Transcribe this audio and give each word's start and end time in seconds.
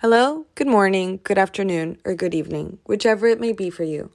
Hello, 0.00 0.46
good 0.54 0.66
morning, 0.66 1.20
good 1.24 1.36
afternoon, 1.36 1.98
or 2.06 2.14
good 2.14 2.34
evening, 2.34 2.78
whichever 2.86 3.26
it 3.26 3.38
may 3.38 3.52
be 3.52 3.68
for 3.68 3.84
you. 3.84 4.10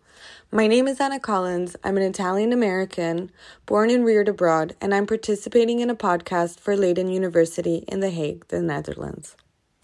My 0.52 0.66
name 0.66 0.88
is 0.88 1.00
Anna 1.00 1.20
Collins. 1.20 1.76
I'm 1.84 1.96
an 1.96 2.02
Italian 2.02 2.52
American, 2.52 3.29
born 3.68 3.92
and 3.92 4.04
reared 4.04 4.28
abroad, 4.28 4.76
and 4.82 4.96
I'm 4.96 5.06
participating 5.06 5.82
in 5.82 5.92
a 5.92 5.96
podcast 5.96 6.60
for 6.60 6.76
Leiden 6.76 7.10
University 7.10 7.86
in 7.88 8.00
The 8.00 8.10
Hague, 8.10 8.48
the 8.48 8.63
Netherlands. 8.63 9.36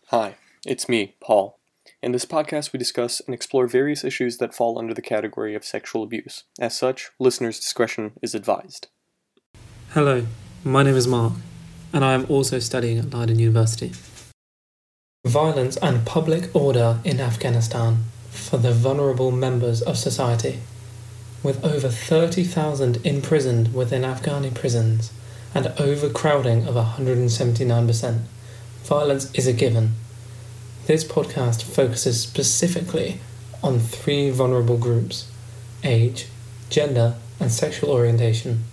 Hi, 0.08 0.38
it's 0.66 0.90
me, 0.90 1.14
Paul. 1.22 1.60
In 2.02 2.14
this 2.14 2.26
podcast, 2.26 2.74
we 2.74 2.80
discuss 2.80 3.20
and 3.20 3.36
explore 3.36 3.68
various 3.68 4.04
issues 4.04 4.40
that 4.40 4.56
fall 4.56 4.80
under 4.80 4.96
the 4.96 5.04
category 5.04 5.54
of 5.54 5.64
sexual 5.64 6.02
abuse. 6.02 6.46
As 6.60 6.76
such, 6.76 7.12
listeners' 7.20 7.60
discretion 7.60 8.14
is 8.24 8.34
advised. 8.34 8.88
Hello, 9.90 10.26
my 10.64 10.82
name 10.82 10.96
is 10.96 11.08
Mark, 11.08 11.34
and 11.94 12.04
I 12.04 12.14
am 12.14 12.26
also 12.28 12.58
studying 12.58 12.98
at 12.98 13.14
Leiden 13.14 13.38
University. 13.38 13.92
Violence 15.28 15.78
and 15.78 16.04
public 16.04 16.50
order 16.56 16.98
in 17.04 17.20
Afghanistan 17.20 18.06
for 18.32 18.58
the 18.58 18.72
vulnerable 18.72 19.30
members 19.30 19.84
of 19.84 19.96
society. 19.96 20.62
With 21.44 21.64
over 21.64 21.90
30,000 21.90 23.06
imprisoned 23.06 23.72
within 23.72 24.02
Afghani 24.02 24.52
prisons 24.56 25.14
and 25.54 25.68
overcrowding 25.78 26.66
of 26.66 26.74
179%, 26.74 28.22
violence 28.84 29.32
is 29.36 29.46
a 29.46 29.54
given. 29.54 29.92
This 30.88 31.04
podcast 31.04 31.62
focuses 31.62 32.20
specifically 32.20 33.20
on 33.62 33.78
three 33.80 34.32
vulnerable 34.32 34.80
groups 34.80 35.32
age, 35.84 36.30
gender, 36.72 37.14
and 37.40 37.52
sexual 37.52 37.92
orientation. 37.92 38.64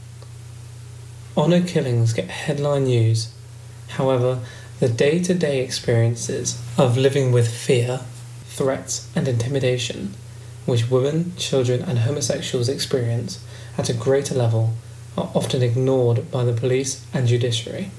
Honour 1.37 1.67
killings 1.67 2.15
get 2.15 2.31
headline 2.31 2.85
news. 2.85 3.35
However, 3.89 4.41
the 4.81 4.89
day 4.89 5.19
to 5.21 5.35
day 5.35 5.63
experiences 5.63 6.63
of 6.79 6.97
living 6.97 7.33
with 7.33 7.53
fear, 7.53 8.01
threats, 8.45 9.09
and 9.17 9.27
intimidation, 9.27 10.15
which 10.67 10.91
women, 10.91 11.33
children, 11.37 11.83
and 11.83 12.01
homosexuals 12.01 12.69
experience 12.69 13.45
at 13.77 13.89
a 13.89 13.95
greater 13.95 14.35
level, 14.35 14.75
are 15.17 15.31
often 15.35 15.63
ignored 15.63 16.31
by 16.31 16.45
the 16.45 16.53
police 16.53 17.05
and 17.13 17.27
judiciary, 17.27 17.91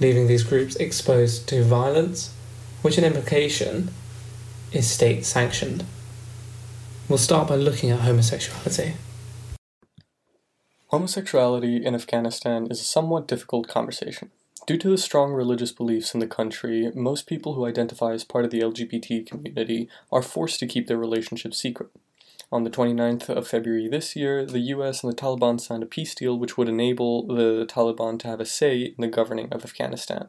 leaving 0.00 0.26
these 0.26 0.42
groups 0.42 0.74
exposed 0.76 1.46
to 1.48 1.62
violence, 1.62 2.32
which 2.80 2.96
in 2.96 3.04
implication 3.04 3.90
is 4.72 4.90
state 4.90 5.26
sanctioned. 5.26 5.84
We'll 7.08 7.18
start 7.18 7.48
by 7.48 7.56
looking 7.56 7.90
at 7.90 8.00
homosexuality. 8.00 8.94
Homosexuality 10.88 11.84
in 11.84 11.94
Afghanistan 11.94 12.68
is 12.70 12.80
a 12.80 12.84
somewhat 12.84 13.28
difficult 13.28 13.68
conversation. 13.68 14.30
Due 14.66 14.78
to 14.78 14.88
the 14.88 14.96
strong 14.96 15.32
religious 15.32 15.72
beliefs 15.72 16.14
in 16.14 16.20
the 16.20 16.26
country, 16.26 16.90
most 16.94 17.26
people 17.26 17.52
who 17.52 17.66
identify 17.66 18.12
as 18.12 18.24
part 18.24 18.46
of 18.46 18.50
the 18.50 18.60
LGBT 18.60 19.26
community 19.26 19.90
are 20.10 20.22
forced 20.22 20.58
to 20.58 20.66
keep 20.66 20.86
their 20.86 20.96
relationship 20.96 21.52
secret. 21.52 21.90
On 22.50 22.64
the 22.64 22.70
29th 22.70 23.28
of 23.28 23.46
February 23.46 23.88
this 23.88 24.16
year, 24.16 24.46
the 24.46 24.60
US 24.60 25.04
and 25.04 25.12
the 25.12 25.16
Taliban 25.16 25.60
signed 25.60 25.82
a 25.82 25.86
peace 25.86 26.14
deal 26.14 26.38
which 26.38 26.56
would 26.56 26.68
enable 26.68 27.26
the 27.26 27.66
Taliban 27.66 28.18
to 28.20 28.28
have 28.28 28.40
a 28.40 28.46
say 28.46 28.94
in 28.96 29.02
the 29.02 29.08
governing 29.08 29.52
of 29.52 29.64
Afghanistan. 29.64 30.28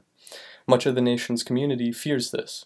Much 0.68 0.86
of 0.86 0.96
the 0.96 1.02
nation's 1.02 1.44
community 1.44 1.94
fears 1.94 2.32
this. 2.32 2.66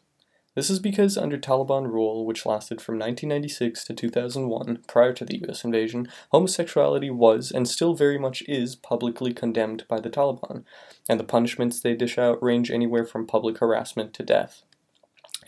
This 0.55 0.69
is 0.69 0.80
because 0.80 1.17
under 1.17 1.38
Taliban 1.38 1.92
rule, 1.92 2.25
which 2.25 2.45
lasted 2.45 2.81
from 2.81 2.95
1996 2.95 3.86
to 3.86 3.94
2001, 3.94 4.83
prior 4.88 5.14
to 5.14 5.23
the 5.23 5.42
US 5.47 5.64
invasion, 5.64 6.08
homosexuality 6.31 7.09
was, 7.09 7.52
and 7.52 7.67
still 7.67 7.94
very 7.94 8.17
much 8.17 8.44
is, 8.47 8.75
publicly 8.75 9.33
condemned 9.33 9.86
by 9.88 10.00
the 10.00 10.09
Taliban, 10.09 10.64
and 11.08 11.20
the 11.20 11.23
punishments 11.23 11.80
they 11.80 11.95
dish 11.95 12.17
out 12.17 12.42
range 12.42 12.72
anywhere 12.72 13.05
from 13.05 13.27
public 13.27 13.59
harassment 13.59 14.14
to 14.16 14.23
death. 14.23 14.64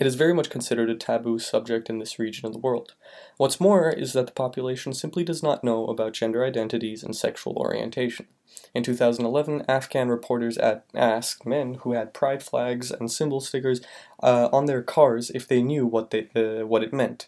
It 0.02 0.07
is 0.07 0.16
very 0.16 0.33
much 0.33 0.49
considered 0.49 0.89
a 0.89 0.95
taboo 0.95 1.38
subject 1.38 1.88
in 1.88 1.99
this 1.99 2.17
region 2.17 2.47
of 2.47 2.53
the 2.53 2.57
world. 2.57 2.95
What's 3.38 3.59
more 3.59 3.91
is 3.91 4.13
that 4.13 4.25
the 4.25 4.31
population 4.31 4.95
simply 4.95 5.23
does 5.23 5.44
not 5.44 5.63
know 5.63 5.85
about 5.85 6.13
gender 6.13 6.44
identities 6.44 7.03
and 7.03 7.16
sexual 7.16 7.53
orientation. 7.56 8.25
In 8.73 8.81
2011, 8.81 9.63
Afghan 9.67 10.09
reporters 10.09 10.57
asked 10.57 11.45
men 11.45 11.75
who 11.81 11.94
had 11.94 12.16
pride 12.16 12.41
flags 12.41 12.89
and 12.89 13.12
symbol 13.12 13.41
stickers 13.41 13.79
uh, 14.23 14.50
on 14.51 14.66
their 14.66 14.81
cars 14.81 15.29
if 15.35 15.47
they 15.47 15.62
knew 15.62 15.85
what, 15.85 16.09
they, 16.09 16.29
uh, 16.35 16.66
what 16.66 16.81
it 16.81 16.91
meant. 16.91 17.28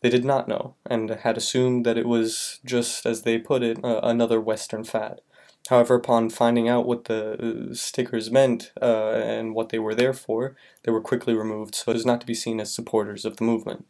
They 0.00 0.08
did 0.08 0.24
not 0.24 0.48
know, 0.48 0.76
and 0.86 1.10
had 1.10 1.36
assumed 1.36 1.84
that 1.84 1.98
it 1.98 2.08
was, 2.08 2.58
just 2.64 3.04
as 3.04 3.22
they 3.22 3.36
put 3.36 3.62
it, 3.62 3.84
uh, 3.84 4.00
another 4.02 4.40
Western 4.40 4.84
fad. 4.84 5.20
However, 5.68 5.94
upon 5.94 6.28
finding 6.28 6.68
out 6.68 6.86
what 6.86 7.06
the 7.06 7.70
uh, 7.70 7.74
stickers 7.74 8.30
meant 8.30 8.70
uh, 8.80 9.12
and 9.12 9.54
what 9.54 9.70
they 9.70 9.78
were 9.78 9.94
there 9.94 10.12
for, 10.12 10.56
they 10.82 10.92
were 10.92 11.00
quickly 11.00 11.34
removed 11.34 11.74
so 11.74 11.92
as 11.92 12.04
not 12.04 12.20
to 12.20 12.26
be 12.26 12.34
seen 12.34 12.60
as 12.60 12.72
supporters 12.72 13.24
of 13.24 13.38
the 13.38 13.44
movement. 13.44 13.86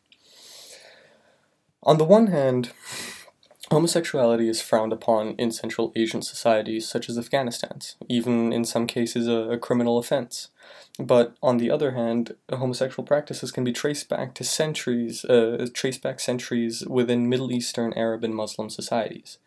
On 1.82 1.98
the 1.98 2.04
one 2.04 2.28
hand, 2.28 2.70
homosexuality 3.70 4.48
is 4.48 4.62
frowned 4.62 4.92
upon 4.92 5.34
in 5.36 5.50
Central 5.50 5.92
Asian 5.96 6.22
societies 6.22 6.88
such 6.88 7.08
as 7.08 7.18
Afghanistan's, 7.18 7.96
even 8.08 8.52
in 8.52 8.64
some 8.64 8.86
cases 8.86 9.26
a, 9.26 9.50
a 9.50 9.58
criminal 9.58 9.98
offense. 9.98 10.50
But 10.98 11.34
on 11.42 11.56
the 11.56 11.72
other 11.72 11.90
hand, 11.90 12.36
homosexual 12.50 13.04
practices 13.04 13.50
can 13.50 13.64
be 13.64 13.72
traced 13.72 14.08
back 14.08 14.32
to 14.34 14.44
centuries, 14.44 15.24
uh, 15.24 15.66
traced 15.74 16.02
back 16.02 16.20
centuries 16.20 16.84
within 16.86 17.28
Middle 17.28 17.50
Eastern, 17.50 17.92
Arab, 17.94 18.22
and 18.22 18.34
Muslim 18.34 18.70
societies. 18.70 19.38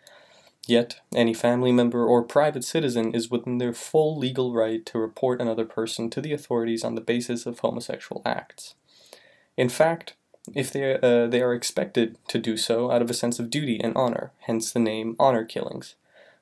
Yet, 0.68 1.00
any 1.16 1.34
family 1.34 1.72
member 1.72 2.06
or 2.06 2.22
private 2.24 2.66
citizen 2.66 3.16
is 3.16 3.32
within 3.32 3.58
their 3.58 3.72
full 3.72 4.18
legal 4.18 4.54
right 4.54 4.86
to 4.88 5.00
report 5.00 5.42
another 5.42 5.64
person 5.64 6.10
to 6.10 6.20
the 6.20 6.34
authorities 6.34 6.84
on 6.84 6.96
the 6.96 7.02
basis 7.02 7.46
of 7.46 7.60
homosexual 7.60 8.22
acts. 8.26 8.76
In 9.56 9.70
fact, 9.70 10.16
if 10.54 10.72
they, 10.72 10.96
uh, 10.96 11.28
they 11.28 11.42
are 11.42 11.54
expected 11.54 12.18
to 12.28 12.38
do 12.38 12.58
so 12.58 12.92
out 12.92 13.02
of 13.02 13.10
a 13.10 13.14
sense 13.14 13.40
of 13.40 13.50
duty 13.50 13.80
and 13.82 13.96
honor, 13.96 14.34
hence 14.40 14.74
the 14.74 14.80
name 14.80 15.16
honor 15.18 15.46
killings. 15.46 15.96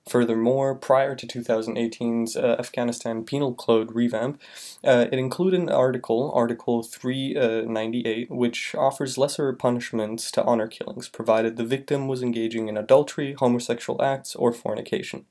Furthermore, 0.07 0.75
prior 0.75 1.15
to 1.15 1.25
2018's 1.25 2.37
uh, 2.37 2.55
Afghanistan 2.59 3.23
Penal 3.23 3.55
Code 3.55 3.95
revamp, 3.95 4.39
uh, 4.83 5.07
it 5.11 5.17
included 5.17 5.59
an 5.59 5.69
article, 5.69 6.31
Article 6.35 6.83
398, 6.83 8.29
uh, 8.29 8.35
which 8.35 8.75
offers 8.75 9.17
lesser 9.17 9.51
punishments 9.53 10.29
to 10.31 10.43
honor 10.43 10.67
killings, 10.67 11.09
provided 11.09 11.57
the 11.57 11.65
victim 11.65 12.07
was 12.07 12.21
engaging 12.21 12.67
in 12.67 12.77
adultery, 12.77 13.33
homosexual 13.33 13.99
acts, 14.03 14.35
or 14.35 14.53
fornication. 14.53 15.25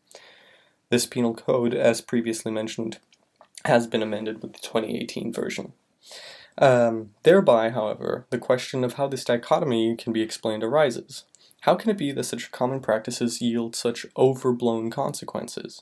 This 0.91 1.07
penal 1.07 1.35
code, 1.35 1.73
as 1.73 2.01
previously 2.01 2.51
mentioned, 2.51 2.99
has 3.65 3.87
been 3.87 4.03
amended 4.03 4.43
with 4.43 4.55
the 4.55 4.59
2018 4.59 5.33
version. 5.33 5.73
Um, 6.59 7.11
thereby, 7.23 7.71
however, 7.71 8.27
the 8.31 8.39
question 8.39 8.85
of 8.85 8.95
how 8.95 9.07
this 9.07 9.25
dichotomy 9.25 9.97
can 9.97 10.13
be 10.13 10.23
explained 10.23 10.65
arises. 10.65 11.25
How 11.65 11.75
can 11.77 11.91
it 11.91 11.97
be 11.97 12.13
that 12.13 12.25
such 12.25 12.53
common 12.53 12.81
practices 12.81 13.41
yield 13.41 13.75
such 13.75 14.05
overblown 14.19 14.91
consequences? 14.91 15.81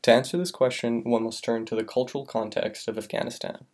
To 0.00 0.10
answer 0.10 0.38
this 0.38 0.50
question, 0.50 1.04
one 1.04 1.24
must 1.24 1.44
turn 1.44 1.66
to 1.66 1.76
the 1.76 1.84
cultural 1.84 2.24
context 2.24 2.88
of 2.88 2.96
Afghanistan. 2.96 3.66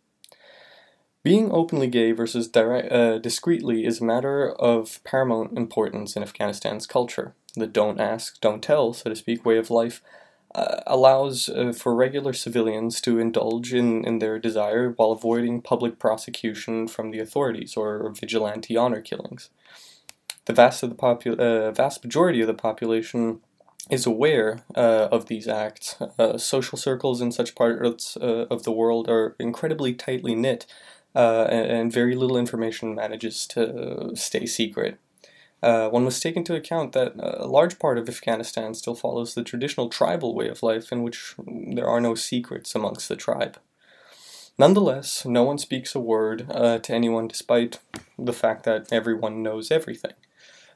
Being 1.23 1.53
openly 1.53 1.87
gay 1.87 2.11
versus 2.11 2.49
direct, 2.49 2.91
uh, 2.91 3.19
discreetly 3.19 3.85
is 3.85 4.01
a 4.01 4.03
matter 4.03 4.51
of 4.51 5.01
paramount 5.05 5.57
importance 5.57 6.17
in 6.17 6.23
Afghanistan's 6.23 6.85
culture. 6.85 7.35
The 7.55 7.67
don't 7.67 8.01
ask, 8.01 8.41
don't 8.41 8.61
tell, 8.61 8.91
so 8.91 9.09
to 9.09 9.15
speak, 9.15 9.45
way 9.45 9.57
of 9.57 9.71
life 9.71 10.01
uh, 10.53 10.81
allows 10.85 11.47
uh, 11.47 11.71
for 11.71 11.95
regular 11.95 12.33
civilians 12.33 12.99
to 13.01 13.17
indulge 13.17 13.73
in, 13.73 14.03
in 14.03 14.19
their 14.19 14.39
desire 14.39 14.89
while 14.89 15.13
avoiding 15.13 15.61
public 15.61 15.99
prosecution 15.99 16.89
from 16.89 17.11
the 17.11 17.19
authorities 17.19 17.77
or 17.77 18.11
vigilante 18.13 18.75
honor 18.75 18.99
killings 18.99 19.51
the 20.45 20.53
vast 20.53 20.83
of 20.83 20.89
the 20.89 20.95
popu- 20.95 21.39
uh, 21.39 21.71
vast 21.71 22.03
majority 22.03 22.41
of 22.41 22.47
the 22.47 22.53
population 22.53 23.41
is 23.89 24.05
aware 24.05 24.63
uh, 24.75 25.07
of 25.11 25.27
these 25.27 25.47
acts. 25.47 25.95
Uh, 26.17 26.37
social 26.37 26.77
circles 26.77 27.21
in 27.21 27.31
such 27.31 27.55
parts 27.55 28.17
uh, 28.17 28.45
of 28.49 28.63
the 28.63 28.71
world 28.71 29.09
are 29.09 29.35
incredibly 29.39 29.93
tightly 29.93 30.33
knit, 30.33 30.65
uh, 31.15 31.47
and, 31.49 31.71
and, 31.71 31.93
very 31.93 32.15
little 32.15 32.35
information 32.35 32.95
manages 32.95 33.47
to 33.47 34.11
stay 34.15 34.45
secret. 34.45 34.97
Uh, 35.63 35.87
one 35.89 36.03
must 36.03 36.21
take 36.21 36.35
into 36.35 36.55
account 36.55 36.91
that 36.91 37.13
a 37.17 37.47
large 37.47 37.79
part 37.79 37.97
of 37.97 38.09
Afghanistan 38.09 38.73
still 38.73 38.95
follows 38.95 39.33
the 39.33 39.43
traditional 39.43 39.87
tribal 39.87 40.35
way 40.35 40.49
of 40.49 40.61
life, 40.61 40.91
in 40.91 41.01
which 41.03 41.35
there 41.47 41.87
are 41.87 42.01
no 42.01 42.15
secrets 42.15 42.75
amongst 42.75 43.07
the 43.07 43.15
tribe. 43.15 43.57
Nonetheless, 44.57 45.25
no 45.25 45.43
one 45.43 45.57
speaks 45.57 45.95
a 45.95 45.99
word 45.99 46.47
to 46.49 46.93
anyone 46.93 47.27
despite 47.27 47.79
the 48.19 48.33
fact 48.33 48.63
that 48.65 48.91
everyone 48.91 49.41
knows 49.41 49.71
everything. 49.71 50.13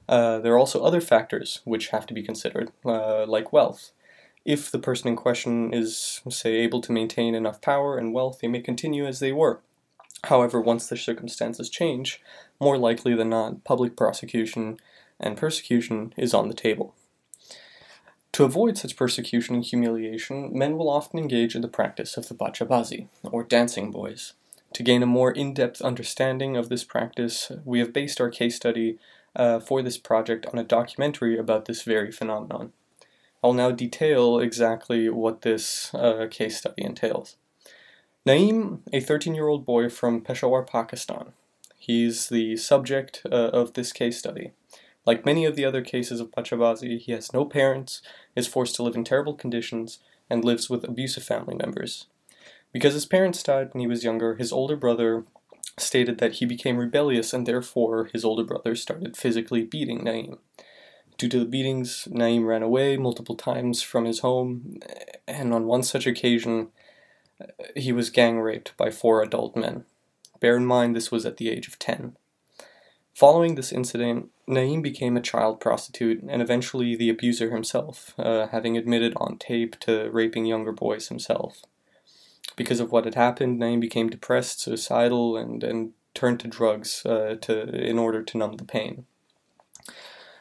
Uh, 0.10 0.40
there 0.40 0.54
are 0.54 0.58
also 0.58 0.84
other 0.84 1.02
factors 1.02 1.62
which 1.66 1.90
have 1.90 2.08
to 2.08 2.16
be 2.16 2.24
considered, 2.24 2.72
uh, 2.84 3.28
like 3.28 3.54
wealth. 3.54 3.92
If 4.44 4.72
the 4.72 4.80
person 4.80 5.08
in 5.08 5.16
question 5.16 5.72
is, 5.72 6.22
say, 6.30 6.56
able 6.56 6.82
to 6.82 6.92
maintain 6.92 7.36
enough 7.36 7.62
power 7.62 7.96
and 7.96 8.12
wealth, 8.12 8.40
they 8.42 8.48
may 8.48 8.62
continue 8.62 9.06
as 9.06 9.20
they 9.20 9.32
were. 9.32 9.60
However, 10.24 10.60
once 10.60 10.88
their 10.88 10.98
circumstances 10.98 11.70
change, 11.70 12.22
more 12.60 12.76
likely 12.76 13.14
than 13.14 13.30
not, 13.30 13.64
public 13.64 13.96
prosecution 13.96 14.80
and 15.20 15.38
persecution 15.38 16.12
is 16.18 16.34
on 16.34 16.48
the 16.48 16.56
table. 16.56 16.96
To 18.32 18.46
avoid 18.46 18.80
such 18.80 18.96
persecution 18.96 19.54
and 19.54 19.64
humiliation, 19.64 20.58
men 20.58 20.76
will 20.76 20.90
often 20.90 21.20
engage 21.20 21.56
in 21.56 21.62
the 21.62 21.68
practice 21.68 22.18
of 22.18 22.30
the 22.30 22.36
bachabazi, 22.36 23.10
or 23.24 23.44
dancing 23.44 23.92
boys. 23.92 24.34
To 24.74 24.84
gain 24.84 25.04
a 25.04 25.08
more 25.08 25.32
in 25.32 25.54
depth 25.54 25.82
understanding 25.82 26.58
of 26.58 26.70
this 26.70 26.84
practice, 26.84 27.52
we 27.64 27.78
have 27.78 27.94
based 27.94 28.20
our 28.20 28.30
case 28.30 28.56
study 28.56 28.98
uh, 29.36 29.60
for 29.60 29.81
this 29.81 29.98
project 29.98 30.46
on 30.48 30.60
a 30.60 30.64
documentary 30.64 31.38
about 31.38 31.66
this 31.66 31.84
very 31.84 32.12
phenomenon. 32.12 32.74
I'll 33.44 33.54
now 33.54 33.72
detail 33.72 34.40
exactly 34.40 35.10
what 35.10 35.42
this 35.42 35.94
uh, 35.94 36.28
case 36.30 36.58
study 36.58 36.84
entails. 36.84 37.38
Naeem, 38.28 38.80
a 38.92 39.00
13 39.00 39.34
year 39.34 39.48
old 39.48 39.66
boy 39.66 39.90
from 39.90 40.22
Peshawar, 40.22 40.64
Pakistan, 40.64 41.34
he's 41.78 42.30
the 42.30 42.58
subject 42.58 43.22
uh, 43.31 43.50
of 43.54 43.74
this 43.74 43.94
case 43.94 44.20
study. 44.20 44.52
Like 45.06 45.26
many 45.26 45.46
of 45.46 45.56
the 45.56 45.66
other 45.66 45.81
cases 45.81 46.20
of 46.20 46.31
Bachabazi, 46.31 47.00
he 47.00 47.14
has 47.14 47.34
no 47.34 47.46
parents, 47.46 48.02
is 48.36 48.48
forced 48.48 48.76
to 48.76 48.84
live 48.84 48.96
in 48.96 49.04
terrible 49.04 49.34
conditions, 49.34 50.00
and 50.30 50.46
lives 50.46 50.70
with 50.70 50.84
abusive 50.84 51.24
family 51.24 51.56
members. 51.56 52.06
Because 52.72 52.94
his 52.94 53.06
parents 53.06 53.42
died 53.42 53.70
when 53.74 53.81
he 53.81 53.88
was 53.88 54.04
younger, 54.04 54.36
his 54.36 54.52
older 54.52 54.76
brother 54.76 55.26
stated 55.81 56.18
that 56.20 56.34
he 56.34 56.46
became 56.46 56.78
rebellious 56.78 57.34
and 57.34 57.46
therefore 57.46 58.10
his 58.14 58.26
older 58.26 58.44
brother 58.44 58.76
started 58.76 59.18
physically 59.18 59.64
beating 59.64 60.00
Naeem. 60.00 60.38
Due 61.18 61.30
to 61.30 61.40
the 61.40 61.46
beatings, 61.46 62.08
Naeem 62.10 62.46
ran 62.46 62.64
away 62.64 62.96
multiple 62.96 63.36
times 63.36 63.81
from 63.81 64.06
his 64.06 64.20
home, 64.20 64.80
and 65.28 65.54
on 65.54 65.66
one 65.66 65.84
such 65.84 66.08
occasion, 66.08 66.70
he 67.76 67.92
was 67.92 68.10
gang 68.10 68.40
raped 68.40 68.76
by 68.78 68.90
four 68.90 69.22
adult 69.22 69.56
men. 69.56 69.84
Bear 70.40 70.56
in 70.56 70.66
mind 70.66 70.96
this 70.96 71.12
was 71.12 71.26
at 71.26 71.38
the 71.38 71.50
age 71.50 71.68
of 71.68 71.78
10. 71.78 72.16
Following 73.14 73.56
this 73.56 73.74
incident, 73.74 74.30
Naeem 74.48 74.81
became 74.81 75.18
a 75.18 75.22
child 75.22 75.60
prostitute 75.60 76.24
and 76.24 76.42
eventually 76.42 76.96
the 76.96 77.10
abuser 77.10 77.52
himself, 77.52 78.14
uh, 78.18 78.48
having 78.48 78.78
admitted 78.78 79.14
on 79.18 79.38
tape 79.38 79.78
to 79.81 80.10
raping 80.12 80.46
younger 80.46 80.72
boys 80.72 81.10
himself. 81.10 81.64
Because 82.60 82.82
of 82.82 82.92
what 82.92 83.06
had 83.06 83.16
happened, 83.16 83.58
Naeem 83.58 83.80
became 83.80 84.10
depressed, 84.10 84.60
suicidal, 84.60 85.38
and, 85.38 85.64
and 85.64 85.94
turned 86.14 86.42
to 86.42 86.50
drugs 86.50 87.06
uh, 87.06 87.38
to, 87.40 87.70
in 87.74 87.98
order 87.98 88.22
to 88.22 88.38
numb 88.38 88.58
the 88.58 88.66
pain. 88.66 89.06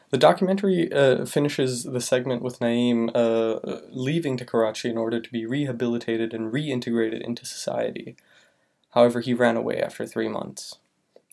The 0.09 0.17
documentary 0.17 0.91
uh, 0.91 1.23
finishes 1.23 1.85
the 1.85 2.01
segment 2.01 2.41
with 2.41 2.59
Naeem 2.59 3.09
uh, 3.15 3.79
leaving 3.91 4.35
to 4.35 4.43
Karachi 4.43 4.89
in 4.89 4.97
order 4.97 5.21
to 5.21 5.31
be 5.31 5.45
rehabilitated 5.45 6.33
and 6.33 6.51
reintegrated 6.51 7.21
into 7.21 7.45
society. 7.45 8.17
However, 8.89 9.21
he 9.21 9.33
ran 9.33 9.55
away 9.55 9.81
after 9.81 10.05
three 10.05 10.27
months. 10.27 10.75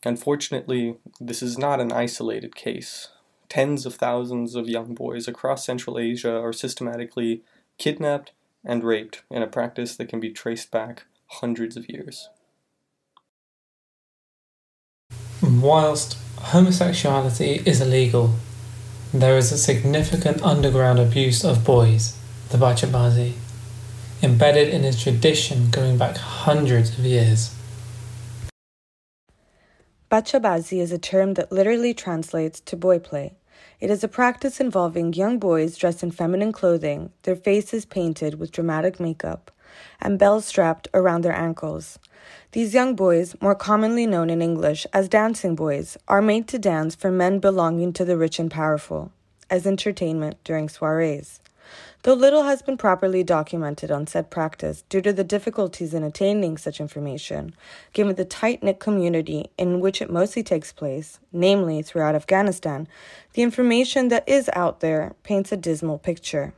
Unfortunately, 0.05 0.99
this 1.19 1.43
is 1.43 1.59
not 1.59 1.81
an 1.81 1.91
isolated 1.91 2.55
case. 2.55 3.09
Tens 3.49 3.87
of 3.87 3.97
thousands 3.97 4.55
of 4.55 4.69
young 4.69 4.95
boys 4.95 5.27
across 5.27 5.67
Central 5.67 5.99
Asia 5.99 6.39
are 6.41 6.53
systematically 6.53 7.43
kidnapped 7.77 8.31
and 8.67 8.85
raped 8.85 9.23
in 9.31 9.43
a 9.43 9.47
practice 9.47 9.97
that 9.97 10.09
can 10.09 10.21
be 10.21 10.31
traced 10.31 10.71
back 10.71 11.05
hundreds 11.27 11.77
of 11.77 11.89
years. 11.89 12.29
Whilst 15.41 16.19
homosexuality 16.39 17.63
is 17.65 17.81
illegal, 17.81 18.35
there 19.15 19.37
is 19.37 19.53
a 19.53 19.59
significant 19.59 20.43
underground 20.43 20.99
abuse 20.99 21.45
of 21.45 21.65
boys, 21.65 22.19
the 22.51 22.59
Bachabazi, 22.59 23.35
embedded 24.23 24.69
in 24.69 24.85
a 24.85 24.93
tradition 24.93 25.71
going 25.71 25.97
back 25.97 26.17
hundreds 26.17 26.99
of 26.99 27.05
years. 27.05 27.55
Bachabazi 30.11 30.81
is 30.81 30.93
a 30.93 30.99
term 30.99 31.35
that 31.35 31.53
literally 31.53 31.95
translates 31.95 32.61
to 32.61 32.77
boy 32.77 32.99
play. 32.99 33.37
It 33.79 33.91
is 33.91 34.03
a 34.03 34.09
practice 34.09 34.59
involving 34.59 35.13
young 35.13 35.39
boys 35.39 35.77
dressed 35.77 36.03
in 36.03 36.11
feminine 36.11 36.51
clothing, 36.51 37.11
their 37.25 37.37
faces 37.37 37.85
painted 37.85 38.41
with 38.41 38.51
dramatic 38.51 38.99
makeup, 38.99 39.51
and 40.01 40.19
bells 40.19 40.47
strapped 40.47 40.89
around 40.95 41.23
their 41.23 41.37
ankles. 41.37 41.99
These 42.53 42.73
young 42.73 42.97
boys, 42.97 43.37
more 43.43 43.55
commonly 43.55 44.07
known 44.07 44.31
in 44.31 44.41
English 44.41 44.87
as 44.95 45.11
dancing 45.11 45.55
boys, 45.55 45.99
are 46.09 46.23
made 46.23 46.49
to 46.49 46.59
dance 46.59 46.95
for 46.95 47.11
men 47.11 47.39
belonging 47.39 47.93
to 47.93 48.05
the 48.07 48.17
rich 48.17 48.39
and 48.39 48.51
powerful, 48.51 49.13
as 49.51 49.67
entertainment 49.67 50.39
during 50.43 50.71
soirees. 50.71 51.41
Though 52.03 52.15
little 52.15 52.45
has 52.45 52.63
been 52.63 52.77
properly 52.77 53.25
documented 53.25 53.91
on 53.91 54.07
said 54.07 54.31
practice 54.31 54.85
due 54.89 55.01
to 55.03 55.13
the 55.13 55.25
difficulties 55.25 55.93
in 55.93 56.05
attaining 56.05 56.57
such 56.57 56.81
information, 56.81 57.55
given 57.93 58.15
the 58.15 58.25
tight 58.25 58.63
knit 58.63 58.79
community 58.79 59.51
in 59.59 59.81
which 59.81 60.01
it 60.01 60.11
mostly 60.11 60.43
takes 60.43 60.73
place, 60.73 61.19
namely 61.33 61.83
throughout 61.83 62.15
Afghanistan, 62.15 62.87
the 63.33 63.43
information 63.43 64.09
that 64.09 64.29
is 64.29 64.49
out 64.53 64.81
there 64.81 65.15
paints 65.25 65.51
a 65.51 65.57
dismal 65.57 65.99
picture. 65.99 66.55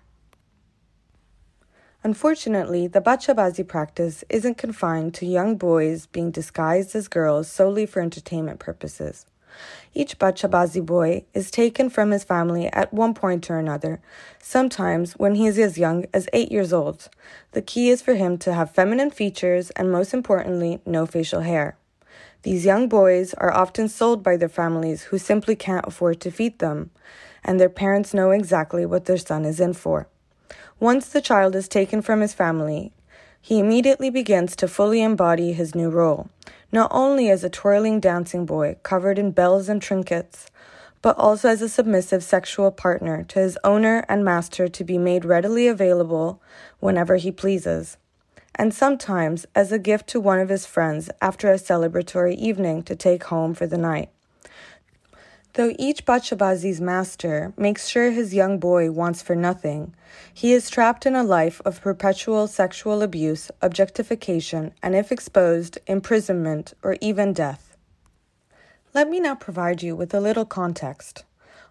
Unfortunately, 2.05 2.87
the 2.87 3.01
bachabazi 3.01 3.67
practice 3.67 4.23
isn't 4.29 4.57
confined 4.57 5.15
to 5.15 5.27
young 5.27 5.57
boys 5.57 6.07
being 6.07 6.31
disguised 6.31 6.95
as 6.95 7.09
girls 7.09 7.51
solely 7.51 7.87
for 7.87 8.01
entertainment 8.01 8.61
purposes. 8.61 9.27
Each 9.95 10.19
Bachabazi 10.19 10.85
boy 10.85 11.25
is 11.35 11.51
taken 11.51 11.91
from 11.91 12.11
his 12.11 12.25
family 12.25 12.67
at 12.73 12.93
one 12.93 13.15
point 13.15 13.51
or 13.51 13.59
another, 13.59 14.01
sometimes 14.41 15.15
when 15.15 15.35
he 15.35 15.47
is 15.47 15.59
as 15.59 15.79
young 15.79 16.07
as 16.13 16.29
eight 16.33 16.53
years 16.53 16.73
old. 16.73 17.09
The 17.53 17.63
key 17.63 17.91
is 17.91 18.03
for 18.03 18.15
him 18.15 18.39
to 18.39 18.53
have 18.53 18.71
feminine 18.71 19.11
features 19.11 19.71
and, 19.71 19.91
most 19.91 20.15
importantly, 20.15 20.81
no 20.87 21.07
facial 21.07 21.41
hair. 21.41 21.77
These 22.43 22.65
young 22.65 22.89
boys 22.89 23.35
are 23.35 23.53
often 23.53 23.89
sold 23.89 24.23
by 24.23 24.37
their 24.37 24.49
families 24.49 25.05
who 25.05 25.19
simply 25.19 25.57
can't 25.57 25.87
afford 25.87 26.21
to 26.21 26.31
feed 26.31 26.61
them, 26.61 26.91
and 27.45 27.59
their 27.59 27.69
parents 27.69 28.15
know 28.15 28.31
exactly 28.31 28.87
what 28.87 29.07
their 29.07 29.19
son 29.19 29.45
is 29.45 29.59
in 29.59 29.73
for. 29.73 30.07
Once 30.79 31.09
the 31.09 31.21
child 31.21 31.57
is 31.57 31.67
taken 31.67 32.01
from 32.01 32.21
his 32.21 32.33
family, 32.35 32.93
he 33.41 33.59
immediately 33.59 34.11
begins 34.11 34.55
to 34.57 34.69
fully 34.69 35.03
embody 35.03 35.53
his 35.53 35.75
new 35.75 35.89
role 35.89 36.29
not 36.71 36.91
only 36.93 37.31
as 37.31 37.43
a 37.43 37.51
twirling 37.51 38.01
dancing 38.01 38.45
boy 38.45 38.77
covered 38.83 39.19
in 39.19 39.31
bells 39.31 39.69
and 39.69 39.81
trinkets, 39.81 40.51
but 41.01 41.17
also 41.17 41.49
as 41.49 41.63
a 41.63 41.69
submissive 41.69 42.23
sexual 42.23 42.71
partner 42.71 43.25
to 43.25 43.39
his 43.39 43.59
owner 43.65 44.05
and 44.09 44.25
master 44.25 44.69
to 44.69 44.85
be 44.85 44.99
made 44.99 45.25
readily 45.25 45.69
available 45.69 46.43
whenever 46.81 47.17
he 47.17 47.31
pleases, 47.31 47.97
and 48.55 48.75
sometimes 48.75 49.47
as 49.55 49.73
a 49.73 49.79
gift 49.79 50.09
to 50.09 50.21
one 50.21 50.41
of 50.41 50.49
his 50.49 50.67
friends 50.67 51.09
after 51.23 51.51
a 51.51 51.57
celebratory 51.57 52.35
evening 52.35 52.83
to 52.83 52.97
take 52.97 53.25
home 53.25 53.55
for 53.55 53.67
the 53.67 53.79
night. 53.79 54.11
Though 55.59 55.75
each 55.77 56.07
Bachabazi's 56.07 56.81
master 56.81 57.53
makes 57.57 57.89
sure 57.89 58.13
his 58.13 58.33
young 58.33 58.61
boy 58.61 58.93
wants 58.93 59.23
for 59.23 59.35
nothing, 59.35 59.93
he 60.33 60.53
is 60.53 60.71
trapped 60.71 61.05
in 61.05 61.17
a 61.17 61.25
life 61.25 61.61
of 61.65 61.81
perpetual 61.81 62.47
sexual 62.47 63.03
abuse, 63.03 63.51
objectification, 63.61 64.73
and 64.85 64.95
if 64.95 65.11
exposed, 65.11 65.79
imprisonment 65.89 66.75
or 66.85 66.97
even 67.01 67.33
death. 67.33 67.77
Let 68.95 69.11
me 69.11 69.19
now 69.19 69.35
provide 69.35 69.83
you 69.83 69.97
with 69.97 70.15
a 70.15 70.21
little 70.21 70.45
context. 70.45 71.25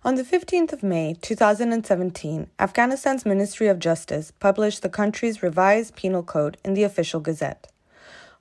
On 0.03 0.15
the 0.15 0.23
15th 0.25 0.73
of 0.73 0.83
May 0.83 1.15
2017, 1.21 2.49
Afghanistan's 2.59 3.25
Ministry 3.25 3.69
of 3.69 3.79
Justice 3.79 4.31
published 4.31 4.81
the 4.81 4.89
country's 4.89 5.41
revised 5.41 5.95
penal 5.95 6.23
code 6.23 6.57
in 6.65 6.73
the 6.73 6.83
official 6.83 7.21
gazette. 7.21 7.71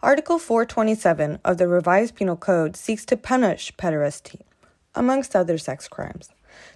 Article 0.02 0.40
427 0.40 1.38
of 1.44 1.56
the 1.56 1.68
revised 1.68 2.16
penal 2.16 2.36
code 2.36 2.74
seeks 2.74 3.04
to 3.04 3.16
punish 3.16 3.72
pederasty 3.76 4.40
amongst 4.96 5.36
other 5.36 5.58
sex 5.58 5.86
crimes. 5.86 6.30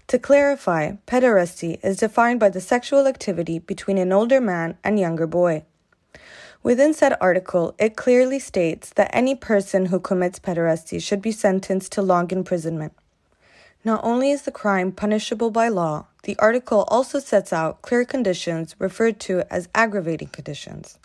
To 0.08 0.18
clarify, 0.18 0.92
pederasty 1.06 1.82
is 1.82 1.96
defined 1.96 2.38
by 2.38 2.50
the 2.50 2.60
sexual 2.60 3.06
activity 3.06 3.58
between 3.58 3.98
an 3.98 4.12
older 4.12 4.40
man 4.40 4.76
and 4.84 5.00
younger 5.00 5.26
boy. 5.26 5.64
Within 6.62 6.92
said 6.92 7.16
article, 7.20 7.74
it 7.78 7.96
clearly 7.96 8.38
states 8.38 8.90
that 8.90 9.10
any 9.14 9.34
person 9.34 9.86
who 9.86 9.98
commits 9.98 10.38
pederasty 10.38 11.02
should 11.02 11.22
be 11.22 11.32
sentenced 11.32 11.92
to 11.92 12.02
long 12.02 12.30
imprisonment. 12.30 12.92
Not 13.82 14.04
only 14.04 14.30
is 14.30 14.42
the 14.42 14.52
crime 14.52 14.92
punishable 14.92 15.50
by 15.50 15.68
law, 15.68 16.06
the 16.24 16.38
article 16.38 16.84
also 16.88 17.18
sets 17.18 17.50
out 17.50 17.80
clear 17.80 18.04
conditions 18.04 18.76
referred 18.78 19.18
to 19.20 19.42
as 19.50 19.70
aggravating 19.74 20.28
conditions 20.28 20.98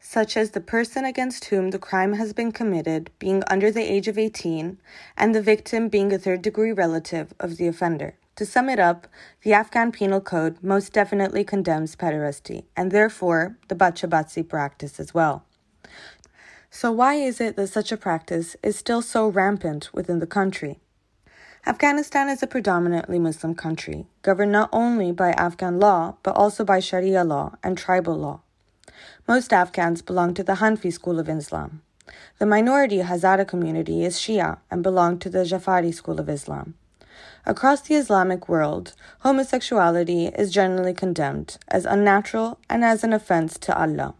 such 0.00 0.36
as 0.36 0.50
the 0.50 0.60
person 0.60 1.04
against 1.04 1.44
whom 1.46 1.70
the 1.70 1.78
crime 1.78 2.14
has 2.14 2.32
been 2.32 2.50
committed 2.50 3.10
being 3.18 3.44
under 3.48 3.70
the 3.70 3.82
age 3.82 4.08
of 4.08 4.16
18 4.18 4.78
and 5.16 5.34
the 5.34 5.42
victim 5.42 5.88
being 5.88 6.12
a 6.12 6.18
third 6.18 6.40
degree 6.40 6.72
relative 6.72 7.34
of 7.38 7.58
the 7.58 7.66
offender. 7.66 8.14
To 8.36 8.46
sum 8.46 8.70
it 8.70 8.78
up, 8.78 9.06
the 9.42 9.52
Afghan 9.52 9.92
Penal 9.92 10.22
Code 10.22 10.56
most 10.62 10.94
definitely 10.94 11.44
condemns 11.44 11.94
pederasty 11.94 12.64
and 12.74 12.90
therefore 12.90 13.58
the 13.68 13.74
bachabazi 13.74 14.48
practice 14.48 14.98
as 14.98 15.12
well. 15.12 15.44
So, 16.70 16.90
why 16.90 17.14
is 17.14 17.40
it 17.40 17.56
that 17.56 17.66
such 17.66 17.92
a 17.92 17.96
practice 17.96 18.56
is 18.62 18.76
still 18.76 19.02
so 19.02 19.28
rampant 19.28 19.90
within 19.92 20.20
the 20.20 20.26
country? 20.26 20.78
Afghanistan 21.66 22.30
is 22.30 22.42
a 22.42 22.46
predominantly 22.46 23.18
Muslim 23.18 23.54
country, 23.54 24.06
governed 24.22 24.52
not 24.52 24.70
only 24.72 25.12
by 25.12 25.32
Afghan 25.32 25.78
law, 25.78 26.16
but 26.22 26.34
also 26.34 26.64
by 26.64 26.80
Sharia 26.80 27.22
law 27.22 27.56
and 27.62 27.76
tribal 27.76 28.16
law. 28.16 28.40
Most 29.26 29.52
Afghans 29.52 30.02
belong 30.02 30.34
to 30.34 30.42
the 30.42 30.54
Hanafi 30.54 30.92
school 30.92 31.18
of 31.18 31.28
Islam. 31.28 31.82
The 32.38 32.46
minority 32.46 32.98
Hazara 32.98 33.46
community 33.46 34.04
is 34.04 34.16
Shia 34.16 34.58
and 34.70 34.82
belong 34.82 35.18
to 35.20 35.30
the 35.30 35.44
Jafari 35.44 35.92
school 35.94 36.18
of 36.18 36.28
Islam. 36.28 36.74
Across 37.46 37.82
the 37.82 37.94
Islamic 37.94 38.48
world, 38.48 38.94
homosexuality 39.20 40.26
is 40.26 40.52
generally 40.52 40.94
condemned 40.94 41.56
as 41.68 41.84
unnatural 41.84 42.58
and 42.68 42.84
as 42.84 43.04
an 43.04 43.12
offense 43.12 43.58
to 43.58 43.76
Allah. 43.76 44.14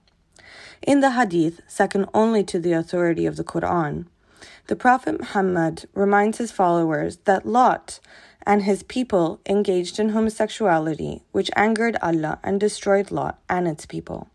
In 0.82 1.00
the 1.00 1.10
Hadith, 1.10 1.60
second 1.66 2.06
only 2.14 2.42
to 2.44 2.58
the 2.58 2.72
authority 2.72 3.26
of 3.26 3.36
the 3.36 3.44
Quran, 3.44 4.06
the 4.68 4.76
Prophet 4.76 5.20
Muhammad 5.20 5.86
reminds 5.94 6.38
his 6.38 6.52
followers 6.52 7.18
that 7.24 7.44
Lot 7.44 8.00
and 8.46 8.62
his 8.62 8.82
people 8.82 9.40
engaged 9.46 9.98
in 9.98 10.10
homosexuality, 10.10 11.22
which 11.32 11.50
angered 11.56 11.96
Allah 12.00 12.38
and 12.42 12.58
destroyed 12.58 13.10
Lot 13.10 13.38
and 13.48 13.68
its 13.68 13.84
people. 13.84 14.28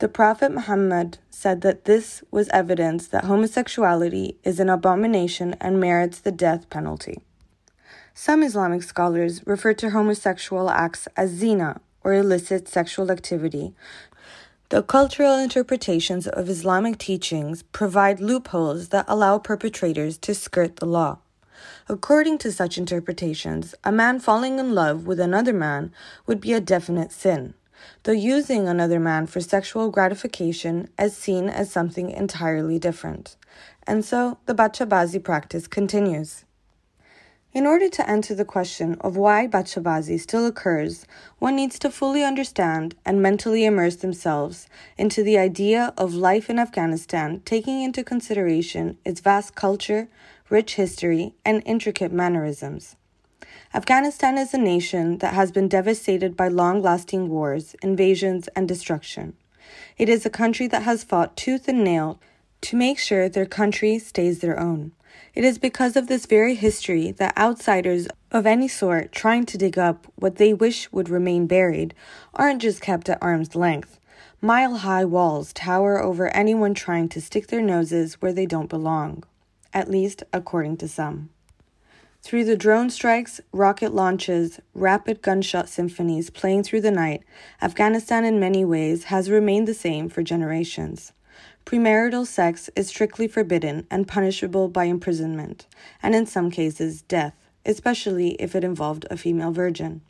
The 0.00 0.08
Prophet 0.08 0.52
Muhammad 0.52 1.18
said 1.28 1.62
that 1.62 1.84
this 1.84 2.22
was 2.30 2.48
evidence 2.50 3.08
that 3.08 3.24
homosexuality 3.24 4.36
is 4.44 4.60
an 4.60 4.68
abomination 4.68 5.56
and 5.60 5.80
merits 5.80 6.20
the 6.20 6.30
death 6.30 6.70
penalty. 6.70 7.18
Some 8.14 8.44
Islamic 8.44 8.84
scholars 8.84 9.44
refer 9.44 9.74
to 9.74 9.90
homosexual 9.90 10.70
acts 10.70 11.08
as 11.16 11.30
zina, 11.30 11.80
or 12.04 12.14
illicit 12.14 12.68
sexual 12.68 13.10
activity, 13.10 13.74
the 14.68 14.84
cultural 14.84 15.36
interpretations 15.36 16.28
of 16.28 16.48
Islamic 16.48 16.98
teachings 16.98 17.64
provide 17.64 18.20
loopholes 18.20 18.90
that 18.90 19.06
allow 19.08 19.38
perpetrators 19.38 20.16
to 20.18 20.32
skirt 20.32 20.76
the 20.76 20.86
law. 20.86 21.18
According 21.88 22.38
to 22.38 22.52
such 22.52 22.78
interpretations, 22.78 23.74
a 23.82 23.90
man 23.90 24.20
falling 24.20 24.60
in 24.60 24.74
love 24.74 25.08
with 25.08 25.18
another 25.18 25.52
man 25.52 25.90
would 26.26 26.40
be 26.40 26.52
a 26.52 26.60
definite 26.60 27.10
sin, 27.10 27.54
though 28.02 28.12
using 28.12 28.66
another 28.66 29.00
man 29.00 29.26
for 29.26 29.40
sexual 29.40 29.90
gratification 29.90 30.88
is 30.98 31.16
seen 31.16 31.48
as 31.48 31.70
something 31.70 32.10
entirely 32.10 32.78
different. 32.78 33.36
And 33.86 34.04
so 34.04 34.38
the 34.46 34.54
Bachabazi 34.54 35.22
practice 35.22 35.66
continues. 35.66 36.44
In 37.54 37.66
order 37.66 37.88
to 37.88 38.08
answer 38.08 38.34
the 38.34 38.44
question 38.44 38.96
of 39.00 39.16
why 39.16 39.46
Bachabazi 39.46 40.20
still 40.20 40.46
occurs, 40.46 41.06
one 41.38 41.56
needs 41.56 41.78
to 41.78 41.90
fully 41.90 42.22
understand 42.22 42.94
and 43.06 43.22
mentally 43.22 43.64
immerse 43.64 43.96
themselves 43.96 44.68
into 44.98 45.22
the 45.22 45.38
idea 45.38 45.94
of 45.96 46.14
life 46.14 46.50
in 46.50 46.58
Afghanistan, 46.58 47.40
taking 47.46 47.82
into 47.82 48.04
consideration 48.04 48.98
its 49.04 49.20
vast 49.20 49.54
culture, 49.54 50.08
rich 50.50 50.74
history, 50.74 51.34
and 51.44 51.62
intricate 51.64 52.12
mannerisms. 52.12 52.96
Afghanistan 53.74 54.38
is 54.38 54.54
a 54.54 54.58
nation 54.58 55.18
that 55.18 55.34
has 55.34 55.52
been 55.52 55.68
devastated 55.68 56.36
by 56.36 56.48
long 56.48 56.80
lasting 56.80 57.28
wars, 57.28 57.76
invasions, 57.82 58.48
and 58.56 58.66
destruction. 58.66 59.34
It 59.96 60.08
is 60.08 60.24
a 60.24 60.30
country 60.30 60.66
that 60.68 60.82
has 60.82 61.04
fought 61.04 61.36
tooth 61.36 61.68
and 61.68 61.84
nail 61.84 62.20
to 62.62 62.76
make 62.76 62.98
sure 62.98 63.28
their 63.28 63.46
country 63.46 63.98
stays 63.98 64.40
their 64.40 64.58
own. 64.58 64.92
It 65.34 65.44
is 65.44 65.58
because 65.58 65.96
of 65.96 66.06
this 66.06 66.26
very 66.26 66.54
history 66.54 67.10
that 67.12 67.36
outsiders 67.36 68.08
of 68.30 68.46
any 68.46 68.68
sort 68.68 69.12
trying 69.12 69.46
to 69.46 69.58
dig 69.58 69.78
up 69.78 70.06
what 70.16 70.36
they 70.36 70.52
wish 70.52 70.90
would 70.92 71.08
remain 71.08 71.46
buried 71.46 71.94
aren't 72.34 72.62
just 72.62 72.80
kept 72.80 73.08
at 73.08 73.22
arm's 73.22 73.54
length. 73.54 73.98
Mile 74.40 74.78
high 74.78 75.04
walls 75.04 75.52
tower 75.52 76.02
over 76.02 76.28
anyone 76.28 76.74
trying 76.74 77.08
to 77.10 77.20
stick 77.20 77.48
their 77.48 77.62
noses 77.62 78.14
where 78.14 78.32
they 78.32 78.46
don't 78.46 78.68
belong, 78.68 79.24
at 79.72 79.90
least 79.90 80.22
according 80.32 80.76
to 80.78 80.88
some. 80.88 81.30
Through 82.22 82.44
the 82.44 82.56
drone 82.56 82.90
strikes, 82.90 83.40
rocket 83.52 83.94
launches, 83.94 84.60
rapid 84.74 85.22
gunshot 85.22 85.68
symphonies 85.68 86.30
playing 86.30 86.64
through 86.64 86.82
the 86.82 86.90
night, 86.90 87.22
Afghanistan 87.62 88.24
in 88.24 88.40
many 88.40 88.64
ways 88.64 89.04
has 89.04 89.30
remained 89.30 89.68
the 89.68 89.72
same 89.72 90.08
for 90.08 90.22
generations. 90.22 91.12
Premarital 91.64 92.26
sex 92.26 92.68
is 92.74 92.88
strictly 92.88 93.28
forbidden 93.28 93.86
and 93.90 94.08
punishable 94.08 94.68
by 94.68 94.84
imprisonment, 94.84 95.66
and 96.02 96.14
in 96.14 96.26
some 96.26 96.50
cases, 96.50 97.02
death, 97.02 97.34
especially 97.64 98.30
if 98.40 98.54
it 98.54 98.64
involved 98.64 99.06
a 99.10 99.16
female 99.16 99.52
virgin. 99.52 100.00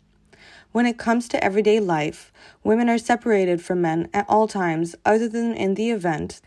When 0.72 0.86
it 0.86 0.98
comes 0.98 1.28
to 1.28 1.44
everyday 1.44 1.78
life, 1.78 2.32
women 2.64 2.88
are 2.88 2.98
separated 2.98 3.62
from 3.62 3.82
men 3.82 4.08
at 4.14 4.26
all 4.28 4.48
times 4.48 4.96
other 5.04 5.28
than 5.28 5.54
in 5.54 5.74
the 5.74 5.90
event 5.90 6.40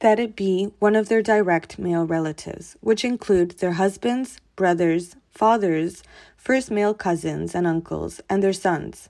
that 0.00 0.18
it 0.18 0.36
be 0.36 0.72
one 0.78 0.94
of 0.94 1.08
their 1.08 1.22
direct 1.22 1.78
male 1.78 2.06
relatives, 2.06 2.76
which 2.80 3.04
include 3.04 3.52
their 3.52 3.72
husbands, 3.72 4.40
brothers, 4.54 5.16
fathers, 5.30 6.02
first 6.36 6.70
male 6.70 6.94
cousins 6.94 7.54
and 7.54 7.66
uncles, 7.66 8.20
and 8.28 8.42
their 8.42 8.52
sons. 8.52 9.08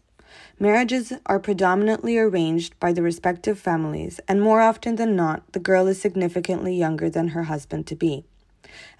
Marriages 0.58 1.12
are 1.26 1.38
predominantly 1.38 2.18
arranged 2.18 2.78
by 2.80 2.92
the 2.92 3.02
respective 3.02 3.58
families, 3.58 4.20
and 4.26 4.40
more 4.40 4.60
often 4.60 4.96
than 4.96 5.14
not, 5.14 5.42
the 5.52 5.60
girl 5.60 5.86
is 5.86 6.00
significantly 6.00 6.74
younger 6.74 7.10
than 7.10 7.28
her 7.28 7.44
husband 7.44 7.86
to 7.86 7.94
be. 7.94 8.24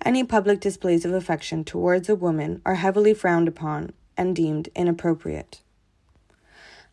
Any 0.05 0.23
public 0.25 0.61
displays 0.61 1.05
of 1.05 1.13
affection 1.13 1.65
towards 1.65 2.09
a 2.09 2.15
woman 2.15 2.63
are 2.65 2.77
heavily 2.77 3.15
frowned 3.15 3.49
upon 3.49 3.93
and 4.17 4.35
deemed 4.37 4.69
inappropriate. 4.75 5.61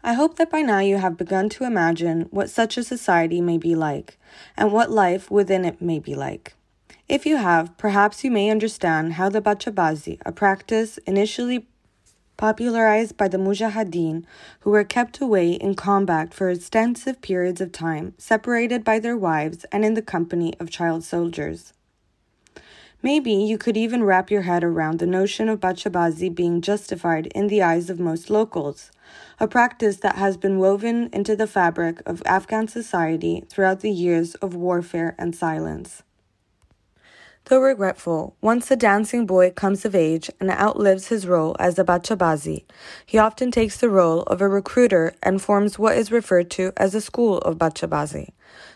I 0.05 0.13
hope 0.13 0.35
that 0.35 0.51
by 0.51 0.61
now 0.61 0.79
you 0.79 0.97
have 0.97 1.17
begun 1.17 1.47
to 1.49 1.63
imagine 1.63 2.27
what 2.29 2.49
such 2.49 2.77
a 2.77 2.83
society 2.83 3.39
may 3.39 3.57
be 3.57 3.73
like, 3.73 4.17
and 4.57 4.73
what 4.73 4.91
life 4.91 5.31
within 5.31 5.63
it 5.63 5.81
may 5.81 5.97
be 5.97 6.13
like. 6.13 6.55
If 7.07 7.25
you 7.25 7.37
have, 7.37 7.77
perhaps 7.77 8.21
you 8.23 8.29
may 8.29 8.49
understand 8.49 9.13
how 9.13 9.29
the 9.29 9.41
bachabazi, 9.41 10.19
a 10.25 10.33
practice 10.33 10.97
initially 10.99 11.67
popularized 12.35 13.15
by 13.15 13.29
the 13.29 13.37
Mujahideen, 13.37 14.25
who 14.61 14.71
were 14.71 14.83
kept 14.83 15.21
away 15.21 15.51
in 15.51 15.75
combat 15.75 16.33
for 16.33 16.49
extensive 16.49 17.21
periods 17.21 17.61
of 17.61 17.71
time, 17.71 18.13
separated 18.17 18.83
by 18.83 18.99
their 18.99 19.15
wives 19.15 19.63
and 19.71 19.85
in 19.85 19.93
the 19.93 20.01
company 20.01 20.53
of 20.59 20.69
child 20.69 21.05
soldiers. 21.05 21.71
Maybe 23.01 23.33
you 23.33 23.57
could 23.57 23.77
even 23.77 24.03
wrap 24.03 24.31
your 24.31 24.43
head 24.43 24.63
around 24.63 24.99
the 24.99 25.05
notion 25.05 25.49
of 25.49 25.59
bachabazi 25.59 26.33
being 26.33 26.61
justified 26.61 27.27
in 27.27 27.47
the 27.47 27.61
eyes 27.61 27.89
of 27.89 27.99
most 27.99 28.29
locals, 28.29 28.91
a 29.39 29.47
practice 29.47 29.97
that 29.97 30.15
has 30.15 30.37
been 30.37 30.59
woven 30.59 31.09
into 31.11 31.35
the 31.35 31.47
fabric 31.47 32.01
of 32.05 32.23
Afghan 32.25 32.67
society 32.67 33.43
throughout 33.49 33.81
the 33.81 33.91
years 33.91 34.35
of 34.35 34.55
warfare 34.55 35.15
and 35.17 35.35
silence. 35.35 36.03
Though 37.45 37.59
regretful, 37.59 38.37
once 38.39 38.69
the 38.69 38.77
dancing 38.77 39.25
boy 39.25 39.51
comes 39.51 39.83
of 39.83 39.93
age 39.93 40.31
and 40.39 40.49
outlives 40.49 41.07
his 41.07 41.27
role 41.27 41.57
as 41.59 41.77
a 41.77 41.83
bachabazi, 41.83 42.63
he 43.05 43.17
often 43.17 43.51
takes 43.51 43.77
the 43.77 43.89
role 43.89 44.21
of 44.23 44.39
a 44.39 44.47
recruiter 44.47 45.13
and 45.21 45.41
forms 45.41 45.77
what 45.77 45.97
is 45.97 46.09
referred 46.09 46.49
to 46.51 46.71
as 46.77 46.95
a 46.95 47.01
school 47.01 47.39
of 47.39 47.57
bachabazi, 47.57 48.29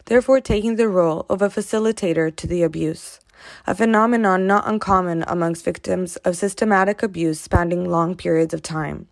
therefore 0.06 0.42
taking 0.42 0.76
the 0.76 0.90
role 0.90 1.26
of 1.30 1.42
a 1.42 1.50
facilitator 1.50 2.36
to 2.36 2.46
the 2.46 2.62
abuse, 2.62 3.22
a 3.66 3.74
phenomenon 3.74 4.46
not 4.46 4.68
uncommon 4.68 5.24
amongst 5.28 5.64
victims 5.64 6.18
of 6.18 6.36
systematic 6.36 7.02
abuse 7.02 7.40
spanning 7.40 7.90
long 7.90 8.16
periods 8.16 8.54
of 8.54 8.62
time. 8.62 9.08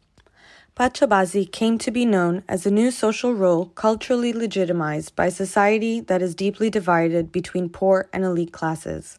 Bachabazi 0.75 1.49
came 1.49 1.77
to 1.77 1.89
be 1.89 2.03
known 2.03 2.43
as 2.49 2.65
a 2.65 2.69
new 2.69 2.91
social 2.91 3.33
role 3.33 3.67
culturally 3.75 4.33
legitimized 4.33 5.15
by 5.15 5.27
a 5.27 5.31
society 5.31 6.01
that 6.01 6.21
is 6.21 6.35
deeply 6.35 6.69
divided 6.69 7.31
between 7.31 7.69
poor 7.69 8.09
and 8.11 8.25
elite 8.25 8.51
classes. 8.51 9.17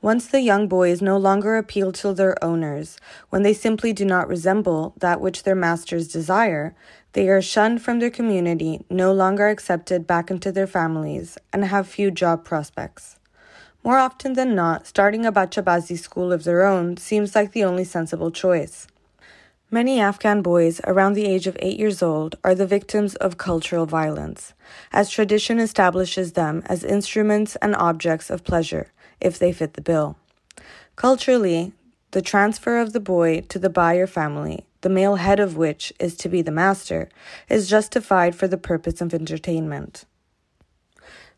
Once 0.00 0.26
the 0.26 0.40
young 0.40 0.68
boys 0.68 1.02
no 1.02 1.18
longer 1.18 1.58
appeal 1.58 1.92
to 1.92 2.14
their 2.14 2.42
owners, 2.42 2.96
when 3.28 3.42
they 3.42 3.52
simply 3.52 3.92
do 3.92 4.06
not 4.06 4.26
resemble 4.26 4.94
that 4.96 5.20
which 5.20 5.42
their 5.42 5.54
masters 5.54 6.08
desire, 6.08 6.74
they 7.12 7.28
are 7.28 7.42
shunned 7.42 7.82
from 7.82 7.98
their 7.98 8.08
community, 8.08 8.82
no 8.88 9.12
longer 9.12 9.48
accepted 9.48 10.06
back 10.06 10.30
into 10.30 10.50
their 10.50 10.66
families, 10.66 11.36
and 11.52 11.66
have 11.66 11.86
few 11.86 12.10
job 12.10 12.42
prospects. 12.42 13.18
More 13.84 13.98
often 13.98 14.32
than 14.32 14.54
not, 14.54 14.86
starting 14.86 15.26
a 15.26 15.32
Bachabazi 15.32 15.98
school 15.98 16.32
of 16.32 16.44
their 16.44 16.64
own 16.64 16.96
seems 16.96 17.34
like 17.34 17.52
the 17.52 17.64
only 17.64 17.84
sensible 17.84 18.30
choice. 18.30 18.86
Many 19.72 20.00
Afghan 20.00 20.42
boys 20.42 20.80
around 20.84 21.12
the 21.12 21.26
age 21.26 21.46
of 21.46 21.56
eight 21.60 21.78
years 21.78 22.02
old 22.02 22.36
are 22.42 22.56
the 22.56 22.66
victims 22.66 23.14
of 23.14 23.38
cultural 23.38 23.86
violence, 23.86 24.52
as 24.92 25.08
tradition 25.08 25.60
establishes 25.60 26.32
them 26.32 26.64
as 26.66 26.82
instruments 26.82 27.54
and 27.62 27.76
objects 27.76 28.30
of 28.30 28.42
pleasure 28.42 28.90
if 29.20 29.38
they 29.38 29.52
fit 29.52 29.74
the 29.74 29.80
bill. 29.80 30.16
Culturally, 30.96 31.72
the 32.10 32.20
transfer 32.20 32.78
of 32.78 32.92
the 32.92 32.98
boy 32.98 33.42
to 33.42 33.60
the 33.60 33.70
buyer 33.70 34.08
family, 34.08 34.64
the 34.80 34.88
male 34.88 35.16
head 35.16 35.38
of 35.38 35.56
which 35.56 35.92
is 36.00 36.16
to 36.16 36.28
be 36.28 36.42
the 36.42 36.50
master, 36.50 37.08
is 37.48 37.70
justified 37.70 38.34
for 38.34 38.48
the 38.48 38.58
purpose 38.58 39.00
of 39.00 39.14
entertainment. 39.14 40.04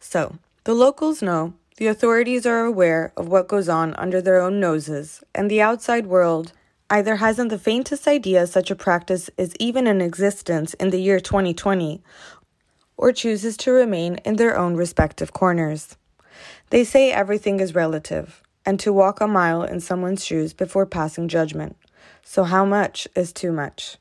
So, 0.01 0.39
the 0.65 0.73
locals 0.73 1.21
know, 1.21 1.53
the 1.77 1.87
authorities 1.87 2.47
are 2.47 2.65
aware 2.65 3.13
of 3.15 3.29
what 3.29 3.47
goes 3.47 3.69
on 3.69 3.93
under 3.97 4.23
their 4.23 4.41
own 4.41 4.59
noses, 4.59 5.23
and 5.35 5.51
the 5.51 5.61
outside 5.61 6.07
world 6.07 6.53
either 6.93 7.17
hasn't 7.17 7.49
the 7.49 7.59
faintest 7.59 8.07
idea 8.07 8.47
such 8.47 8.71
a 8.71 8.77
practice 8.77 9.31
is 9.39 9.57
even 9.59 9.87
in 9.87 10.03
existence 10.03 10.75
in 10.75 10.91
the 10.91 11.01
year 11.01 11.19
2020, 11.19 12.03
or 12.99 13.13
chooses 13.13 13.57
to 13.57 13.73
remain 13.73 14.17
in 14.27 14.37
their 14.37 14.59
own 14.59 14.77
respective 14.77 15.33
corners. 15.33 15.97
They 16.69 16.85
say 16.85 17.11
everything 17.11 17.61
is 17.61 17.75
relative, 17.75 18.43
and 18.67 18.79
to 18.81 18.93
walk 18.93 19.23
a 19.23 19.27
mile 19.27 19.63
in 19.63 19.81
someone's 19.81 20.23
shoes 20.23 20.53
before 20.53 20.85
passing 20.85 21.29
judgment. 21.29 21.77
So, 22.23 22.45
how 22.45 22.67
much 22.67 23.09
is 23.17 23.33
too 23.33 23.53
much? 23.53 23.97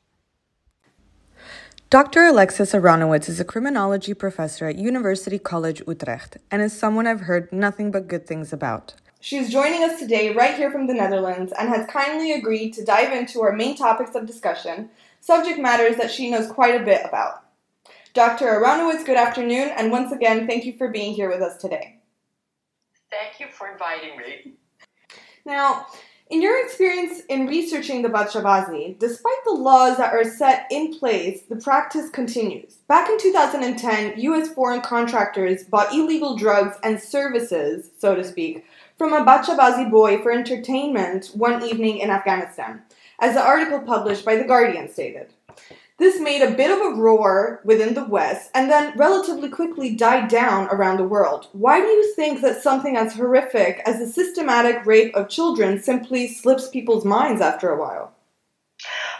Dr. 1.88 2.26
Alexis 2.26 2.72
Aronowitz 2.72 3.28
is 3.28 3.40
a 3.40 3.44
criminology 3.44 4.12
professor 4.12 4.66
at 4.66 4.76
University 4.76 5.38
College 5.38 5.82
Utrecht 5.86 6.36
and 6.50 6.60
is 6.60 6.78
someone 6.78 7.06
I've 7.06 7.22
heard 7.22 7.50
nothing 7.52 7.90
but 7.90 8.08
good 8.08 8.26
things 8.26 8.52
about. 8.52 8.94
She 9.24 9.36
is 9.36 9.50
joining 9.50 9.84
us 9.84 10.00
today 10.00 10.34
right 10.34 10.56
here 10.56 10.72
from 10.72 10.88
the 10.88 10.94
Netherlands 10.94 11.52
and 11.56 11.68
has 11.68 11.86
kindly 11.86 12.32
agreed 12.32 12.72
to 12.72 12.84
dive 12.84 13.12
into 13.12 13.40
our 13.40 13.52
main 13.52 13.76
topics 13.76 14.16
of 14.16 14.26
discussion, 14.26 14.90
subject 15.20 15.60
matters 15.60 15.96
that 15.96 16.10
she 16.10 16.28
knows 16.28 16.50
quite 16.50 16.74
a 16.74 16.84
bit 16.84 17.02
about. 17.06 17.44
Dr. 18.14 18.46
Aronowitz, 18.46 19.06
good 19.06 19.16
afternoon, 19.16 19.70
and 19.76 19.92
once 19.92 20.10
again, 20.10 20.48
thank 20.48 20.64
you 20.64 20.76
for 20.76 20.88
being 20.88 21.14
here 21.14 21.30
with 21.30 21.40
us 21.40 21.56
today. 21.56 22.00
Thank 23.12 23.38
you 23.38 23.46
for 23.56 23.70
inviting 23.70 24.18
me. 24.18 24.54
Now, 25.46 25.86
in 26.28 26.42
your 26.42 26.64
experience 26.64 27.20
in 27.28 27.46
researching 27.46 28.02
the 28.02 28.08
Bachabazi, 28.08 28.98
despite 28.98 29.44
the 29.44 29.52
laws 29.52 29.98
that 29.98 30.12
are 30.12 30.24
set 30.24 30.66
in 30.72 30.98
place, 30.98 31.42
the 31.42 31.56
practice 31.56 32.10
continues. 32.10 32.78
Back 32.88 33.08
in 33.08 33.18
2010, 33.20 34.18
U.S. 34.18 34.48
foreign 34.48 34.80
contractors 34.80 35.62
bought 35.62 35.94
illegal 35.94 36.36
drugs 36.36 36.76
and 36.82 37.00
services, 37.00 37.90
so 37.98 38.16
to 38.16 38.24
speak, 38.24 38.64
from 39.02 39.14
a 39.14 39.24
Bachabazi 39.24 39.90
boy 39.90 40.22
for 40.22 40.30
entertainment 40.30 41.32
one 41.34 41.60
evening 41.64 41.98
in 41.98 42.08
Afghanistan, 42.08 42.80
as 43.18 43.34
the 43.34 43.44
article 43.44 43.80
published 43.80 44.24
by 44.24 44.36
The 44.36 44.44
Guardian 44.44 44.88
stated. 44.88 45.32
This 45.98 46.20
made 46.20 46.40
a 46.40 46.54
bit 46.54 46.70
of 46.70 46.78
a 46.78 46.94
roar 46.94 47.60
within 47.64 47.94
the 47.94 48.04
West 48.04 48.52
and 48.54 48.70
then 48.70 48.96
relatively 48.96 49.48
quickly 49.48 49.96
died 49.96 50.28
down 50.28 50.68
around 50.68 50.98
the 50.98 51.08
world. 51.08 51.48
Why 51.50 51.80
do 51.80 51.86
you 51.88 52.14
think 52.14 52.42
that 52.42 52.62
something 52.62 52.96
as 52.96 53.14
horrific 53.14 53.82
as 53.86 53.98
the 53.98 54.06
systematic 54.06 54.86
rape 54.86 55.16
of 55.16 55.28
children 55.28 55.82
simply 55.82 56.28
slips 56.28 56.68
people's 56.68 57.04
minds 57.04 57.40
after 57.40 57.70
a 57.70 57.80
while? 57.80 58.12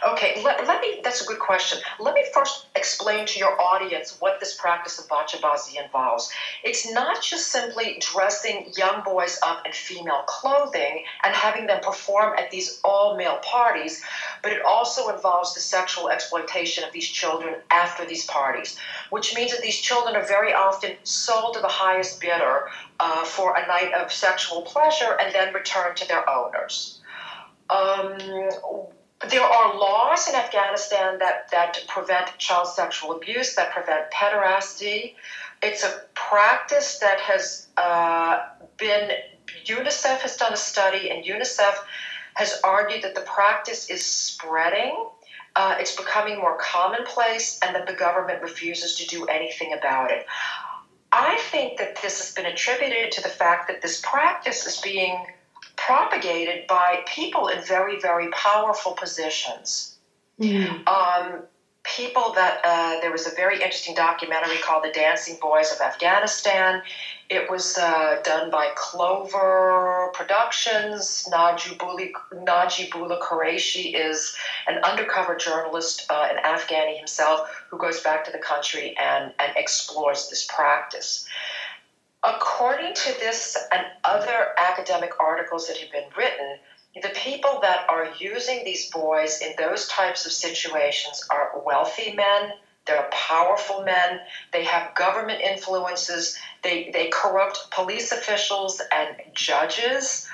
Okay, 0.05 0.41
let, 0.43 0.67
let 0.67 0.81
me, 0.81 0.99
that's 1.03 1.21
a 1.21 1.25
good 1.25 1.39
question. 1.39 1.79
Let 1.99 2.13
me 2.13 2.25
first 2.33 2.65
explain 2.75 3.25
to 3.27 3.39
your 3.39 3.59
audience 3.61 4.17
what 4.19 4.39
this 4.39 4.55
practice 4.55 4.99
of 4.99 5.07
bachabazi 5.07 5.81
involves. 5.81 6.31
It's 6.63 6.91
not 6.91 7.21
just 7.21 7.47
simply 7.51 7.97
dressing 7.99 8.71
young 8.75 9.03
boys 9.03 9.39
up 9.43 9.65
in 9.65 9.71
female 9.71 10.23
clothing 10.27 11.03
and 11.23 11.33
having 11.33 11.67
them 11.67 11.79
perform 11.81 12.33
at 12.37 12.51
these 12.51 12.79
all 12.83 13.15
male 13.15 13.39
parties, 13.43 14.01
but 14.41 14.51
it 14.51 14.61
also 14.65 15.09
involves 15.09 15.53
the 15.53 15.61
sexual 15.61 16.09
exploitation 16.09 16.83
of 16.83 16.91
these 16.91 17.07
children 17.07 17.55
after 17.71 18.05
these 18.05 18.25
parties, 18.25 18.77
which 19.09 19.35
means 19.35 19.51
that 19.51 19.61
these 19.61 19.79
children 19.79 20.15
are 20.15 20.25
very 20.25 20.53
often 20.53 20.95
sold 21.03 21.53
to 21.53 21.61
the 21.61 21.67
highest 21.67 22.19
bidder 22.19 22.67
uh, 22.99 23.23
for 23.23 23.55
a 23.55 23.65
night 23.67 23.93
of 23.93 24.11
sexual 24.11 24.61
pleasure 24.63 25.17
and 25.19 25.33
then 25.33 25.53
returned 25.53 25.95
to 25.97 26.07
their 26.07 26.29
owners. 26.29 26.99
Um, 27.69 28.17
there 29.29 29.43
are 29.43 29.77
laws 29.77 30.27
in 30.27 30.35
Afghanistan 30.35 31.17
that, 31.19 31.49
that 31.51 31.83
prevent 31.87 32.37
child 32.37 32.67
sexual 32.67 33.13
abuse, 33.13 33.55
that 33.55 33.71
prevent 33.71 34.11
pederasty. 34.11 35.15
It's 35.61 35.83
a 35.83 36.01
practice 36.13 36.99
that 36.99 37.19
has 37.19 37.67
uh, 37.77 38.39
been, 38.77 39.11
UNICEF 39.65 40.19
has 40.19 40.35
done 40.35 40.53
a 40.53 40.57
study, 40.57 41.09
and 41.09 41.23
UNICEF 41.23 41.75
has 42.35 42.59
argued 42.63 43.03
that 43.03 43.15
the 43.15 43.21
practice 43.21 43.89
is 43.89 44.03
spreading. 44.03 45.05
Uh, 45.55 45.75
it's 45.79 45.95
becoming 45.95 46.39
more 46.39 46.57
commonplace, 46.59 47.59
and 47.63 47.75
that 47.75 47.85
the 47.87 47.93
government 47.93 48.41
refuses 48.41 48.95
to 48.95 49.05
do 49.05 49.25
anything 49.25 49.73
about 49.73 50.11
it. 50.11 50.25
I 51.11 51.37
think 51.51 51.77
that 51.77 52.01
this 52.01 52.19
has 52.19 52.33
been 52.33 52.47
attributed 52.47 53.11
to 53.11 53.21
the 53.21 53.29
fact 53.29 53.67
that 53.67 53.81
this 53.81 54.01
practice 54.01 54.65
is 54.65 54.81
being 54.81 55.27
propagated 55.75 56.67
by 56.67 57.03
people 57.07 57.47
in 57.47 57.61
very, 57.61 57.99
very 57.99 58.29
powerful 58.29 58.93
positions. 58.93 59.95
Mm. 60.39 60.87
Um, 60.87 61.43
people 61.83 62.31
that 62.33 62.59
uh, 62.63 62.99
there 63.01 63.11
was 63.11 63.27
a 63.27 63.31
very 63.35 63.55
interesting 63.55 63.93
documentary 63.93 64.57
called 64.57 64.83
The 64.83 64.91
Dancing 64.91 65.37
Boys 65.41 65.71
of 65.71 65.81
Afghanistan. 65.81 66.81
It 67.29 67.49
was 67.49 67.77
uh, 67.77 68.21
done 68.23 68.49
by 68.49 68.69
Clover 68.75 70.09
Productions. 70.13 71.27
Najibullah, 71.31 72.11
Najibullah 72.33 73.19
Qureshi 73.19 73.93
is 73.95 74.35
an 74.67 74.77
undercover 74.83 75.35
journalist, 75.35 76.05
uh, 76.09 76.27
an 76.29 76.37
Afghani 76.43 76.97
himself, 76.97 77.63
who 77.69 77.77
goes 77.77 77.99
back 78.01 78.23
to 78.25 78.31
the 78.31 78.37
country 78.37 78.95
and, 78.97 79.31
and 79.39 79.51
explores 79.57 80.29
this 80.29 80.45
practice. 80.45 81.25
According 82.23 82.93
to 82.93 83.13
this 83.19 83.57
and 83.71 83.83
other 84.05 84.53
academic 84.57 85.11
articles 85.19 85.67
that 85.67 85.77
have 85.77 85.91
been 85.91 86.07
written, 86.15 86.57
the 87.01 87.09
people 87.09 87.59
that 87.61 87.85
are 87.89 88.13
using 88.17 88.63
these 88.63 88.89
boys 88.89 89.41
in 89.41 89.53
those 89.57 89.87
types 89.87 90.25
of 90.25 90.31
situations 90.31 91.25
are 91.29 91.51
wealthy 91.65 92.13
men, 92.13 92.51
they're 92.85 93.09
powerful 93.11 93.83
men, 93.83 94.19
they 94.51 94.63
have 94.63 94.93
government 94.95 95.41
influences, 95.41 96.37
they, 96.61 96.89
they 96.93 97.09
corrupt 97.09 97.71
police 97.71 98.11
officials 98.11 98.81
and 98.91 99.17
judges. 99.33 100.27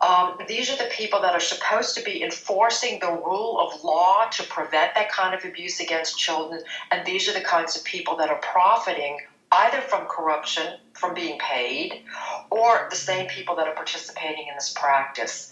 Um, 0.00 0.38
these 0.46 0.70
are 0.70 0.76
the 0.76 0.90
people 0.92 1.20
that 1.22 1.34
are 1.34 1.40
supposed 1.40 1.96
to 1.96 2.02
be 2.04 2.22
enforcing 2.22 3.00
the 3.00 3.10
rule 3.10 3.58
of 3.58 3.82
law 3.82 4.26
to 4.32 4.42
prevent 4.44 4.94
that 4.94 5.10
kind 5.10 5.34
of 5.34 5.44
abuse 5.44 5.80
against 5.80 6.18
children, 6.18 6.62
and 6.90 7.04
these 7.06 7.28
are 7.28 7.32
the 7.32 7.40
kinds 7.40 7.76
of 7.76 7.84
people 7.84 8.16
that 8.16 8.28
are 8.28 8.40
profiting 8.40 9.18
either 9.54 9.80
from 9.80 10.06
corruption, 10.06 10.78
from 10.94 11.14
being 11.14 11.38
paid, 11.38 12.02
or 12.50 12.86
the 12.90 12.96
same 12.96 13.26
people 13.26 13.54
that 13.56 13.66
are 13.66 13.74
participating 13.74 14.46
in 14.48 14.54
this 14.54 14.72
practice. 14.76 15.50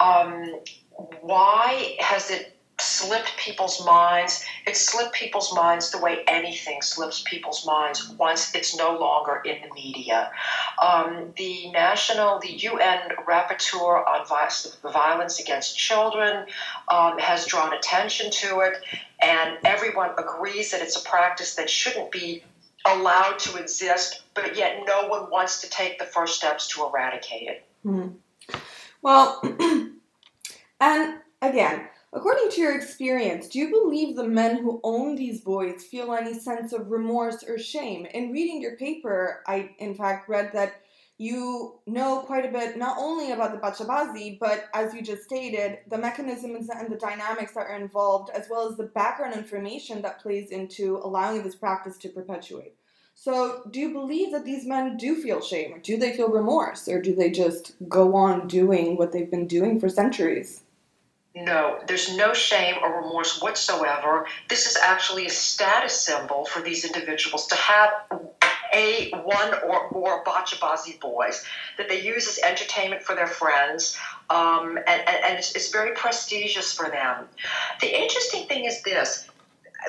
Um, 0.00 0.60
why 1.20 1.96
has 2.00 2.30
it 2.30 2.54
slipped 2.80 3.36
people's 3.36 3.84
minds? 3.84 4.42
It 4.66 4.76
slipped 4.76 5.14
people's 5.14 5.54
minds 5.54 5.90
the 5.90 5.98
way 5.98 6.24
anything 6.26 6.82
slips 6.82 7.22
people's 7.24 7.64
minds 7.64 8.08
once 8.10 8.54
it's 8.54 8.76
no 8.76 8.96
longer 8.96 9.40
in 9.44 9.60
the 9.60 9.72
media. 9.74 10.30
Um, 10.82 11.32
the 11.36 11.70
national, 11.70 12.40
the 12.40 12.50
UN 12.50 13.10
rapporteur 13.26 14.04
on 14.06 14.92
violence 14.92 15.40
against 15.40 15.76
children 15.76 16.46
um, 16.88 17.18
has 17.18 17.46
drawn 17.46 17.72
attention 17.72 18.30
to 18.30 18.60
it, 18.60 18.78
and 19.22 19.56
everyone 19.64 20.10
agrees 20.18 20.70
that 20.72 20.80
it's 20.80 20.96
a 20.96 21.04
practice 21.08 21.54
that 21.54 21.70
shouldn't 21.70 22.10
be 22.10 22.42
allowed 22.84 23.38
to 23.40 23.56
exist, 23.56 24.22
but 24.34 24.56
yet 24.56 24.82
no 24.86 25.08
one 25.08 25.30
wants 25.30 25.60
to 25.62 25.70
take 25.70 25.98
the 25.98 26.04
first 26.04 26.36
steps 26.36 26.68
to 26.68 26.86
eradicate 26.86 27.48
it. 27.48 27.64
Mm-hmm. 27.84 28.58
Well, 29.02 29.40
and 30.80 31.14
again, 31.42 31.88
according 32.12 32.50
to 32.50 32.60
your 32.60 32.76
experience, 32.76 33.48
do 33.48 33.58
you 33.58 33.70
believe 33.70 34.16
the 34.16 34.28
men 34.28 34.58
who 34.58 34.80
own 34.82 35.16
these 35.16 35.40
boys 35.40 35.84
feel 35.84 36.14
any 36.14 36.38
sense 36.38 36.72
of 36.72 36.90
remorse 36.90 37.42
or 37.46 37.58
shame? 37.58 38.06
In 38.06 38.32
reading 38.32 38.60
your 38.60 38.76
paper, 38.76 39.42
I 39.46 39.70
in 39.78 39.94
fact 39.94 40.28
read 40.28 40.50
that 40.52 40.83
you 41.18 41.78
know 41.86 42.20
quite 42.20 42.44
a 42.44 42.50
bit 42.50 42.76
not 42.76 42.96
only 42.98 43.32
about 43.32 43.52
the 43.52 43.58
Bachabazi, 43.58 44.38
but 44.38 44.68
as 44.74 44.92
you 44.94 45.02
just 45.02 45.22
stated, 45.24 45.78
the 45.88 45.98
mechanisms 45.98 46.68
and 46.68 46.90
the 46.90 46.96
dynamics 46.96 47.52
that 47.54 47.66
are 47.66 47.76
involved, 47.76 48.30
as 48.30 48.48
well 48.48 48.68
as 48.68 48.76
the 48.76 48.84
background 48.84 49.34
information 49.34 50.02
that 50.02 50.20
plays 50.20 50.50
into 50.50 50.98
allowing 51.02 51.42
this 51.42 51.54
practice 51.54 51.96
to 51.98 52.08
perpetuate. 52.08 52.74
So, 53.14 53.62
do 53.70 53.78
you 53.78 53.92
believe 53.92 54.32
that 54.32 54.44
these 54.44 54.66
men 54.66 54.96
do 54.96 55.14
feel 55.22 55.40
shame, 55.40 55.74
or 55.74 55.78
do 55.78 55.96
they 55.96 56.16
feel 56.16 56.28
remorse, 56.28 56.88
or 56.88 57.00
do 57.00 57.14
they 57.14 57.30
just 57.30 57.74
go 57.88 58.16
on 58.16 58.48
doing 58.48 58.96
what 58.96 59.12
they've 59.12 59.30
been 59.30 59.46
doing 59.46 59.78
for 59.78 59.88
centuries? 59.88 60.64
No, 61.36 61.80
there's 61.88 62.16
no 62.16 62.32
shame 62.32 62.76
or 62.80 63.02
remorse 63.02 63.42
whatsoever. 63.42 64.26
This 64.48 64.66
is 64.66 64.76
actually 64.76 65.26
a 65.26 65.30
status 65.30 66.00
symbol 66.00 66.44
for 66.44 66.62
these 66.62 66.84
individuals 66.84 67.48
to 67.48 67.56
have 67.56 67.90
a 68.74 69.10
one 69.22 69.54
or 69.66 69.88
more 69.92 70.24
bachabazi 70.24 70.98
boys 71.00 71.44
that 71.78 71.88
they 71.88 72.02
use 72.02 72.26
as 72.28 72.38
entertainment 72.38 73.02
for 73.02 73.14
their 73.14 73.26
friends, 73.26 73.96
um, 74.30 74.76
and, 74.76 75.00
and, 75.08 75.24
and 75.24 75.38
it's, 75.38 75.54
it's 75.54 75.70
very 75.70 75.94
prestigious 75.94 76.72
for 76.72 76.90
them. 76.90 77.26
The 77.80 78.02
interesting 78.02 78.46
thing 78.48 78.64
is 78.64 78.82
this 78.82 79.28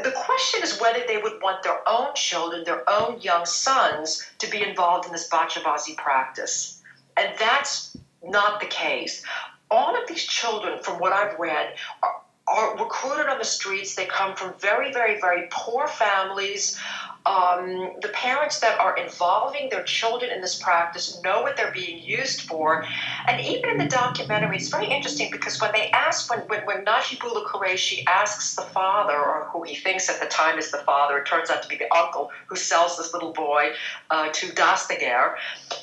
the 0.04 0.12
question 0.12 0.62
is 0.64 0.80
whether 0.80 1.04
they 1.08 1.18
would 1.18 1.42
want 1.42 1.64
their 1.64 1.88
own 1.88 2.14
children, 2.16 2.64
their 2.64 2.90
own 2.90 3.22
young 3.22 3.46
sons, 3.46 4.26
to 4.40 4.50
be 4.50 4.62
involved 4.62 5.06
in 5.06 5.12
this 5.12 5.30
bachabazi 5.30 5.96
practice. 5.96 6.82
And 7.18 7.32
that's 7.40 7.96
not 8.24 8.60
the 8.60 8.66
case. 8.66 9.24
All 9.72 9.96
of 9.96 10.08
these 10.08 10.24
children, 10.24 10.80
from 10.84 11.00
what 11.00 11.14
I've 11.14 11.40
read, 11.40 11.76
are, 12.04 12.22
are 12.48 12.78
recruited 12.78 13.28
on 13.28 13.38
the 13.38 13.46
streets. 13.46 13.96
They 13.96 14.06
come 14.06 14.36
from 14.36 14.54
very, 14.60 14.92
very, 14.92 15.20
very 15.20 15.48
poor 15.52 15.88
families. 15.88 16.80
Um, 17.26 17.92
the 18.02 18.10
parents 18.10 18.60
that 18.60 18.80
are 18.80 18.96
involving 18.98 19.70
their 19.70 19.82
children 19.84 20.32
in 20.32 20.42
this 20.42 20.56
practice 20.56 21.20
know 21.24 21.42
what 21.42 21.58
they're 21.58 21.72
being 21.72 21.98
used 21.98 22.42
for. 22.42 22.84
And 23.28 23.40
even 23.40 23.70
in 23.72 23.78
the 23.78 23.86
documentary, 23.86 24.58
it's 24.58 24.70
very 24.70 24.88
interesting 24.88 25.30
because 25.32 25.60
when 25.60 25.72
they 25.74 25.90
ask, 25.92 26.30
when, 26.30 26.42
when, 26.48 26.62
when 26.66 26.86
Najibullah 26.86 27.44
Qureshi 27.46 28.04
asks 28.08 28.56
the 28.56 28.62
father, 28.62 29.18
or 29.18 29.48
who 29.52 29.64
he 29.64 29.76
thinks 29.76 30.08
at 30.08 30.20
the 30.20 30.28
time 30.28 30.60
is 30.60 30.70
the 30.70 30.78
father, 30.80 31.18
it 31.18 31.26
turns 31.26 31.50
out 31.50 31.64
to 31.64 31.68
be 31.68 31.76
the 31.76 31.92
uncle 31.96 32.30
who 32.46 32.56
sells 32.56 32.96
this 32.96 33.12
little 33.12 33.32
boy 33.32 33.70
uh, 34.12 34.30
to 34.34 34.48
Dastager, 34.50 35.34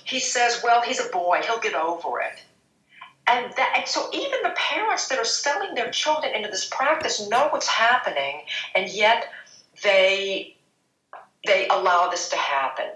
he 0.04 0.20
says, 0.20 0.60
Well, 0.62 0.82
he's 0.82 1.00
a 1.00 1.08
boy, 1.08 1.40
he'll 1.44 1.58
get 1.58 1.74
over 1.74 2.20
it. 2.20 2.44
And 3.26 3.52
that, 3.56 3.72
and 3.76 3.86
so 3.86 4.08
even 4.12 4.38
the 4.42 4.52
parents 4.56 5.08
that 5.08 5.18
are 5.18 5.24
selling 5.24 5.74
their 5.74 5.90
children 5.90 6.34
into 6.34 6.48
this 6.48 6.64
practice 6.64 7.20
know 7.28 7.48
what's 7.50 7.68
happening, 7.68 8.42
and 8.74 8.88
yet 8.88 9.26
they 9.82 10.54
they 11.44 11.66
allow 11.68 12.08
this 12.08 12.28
to 12.28 12.36
happen. 12.36 12.86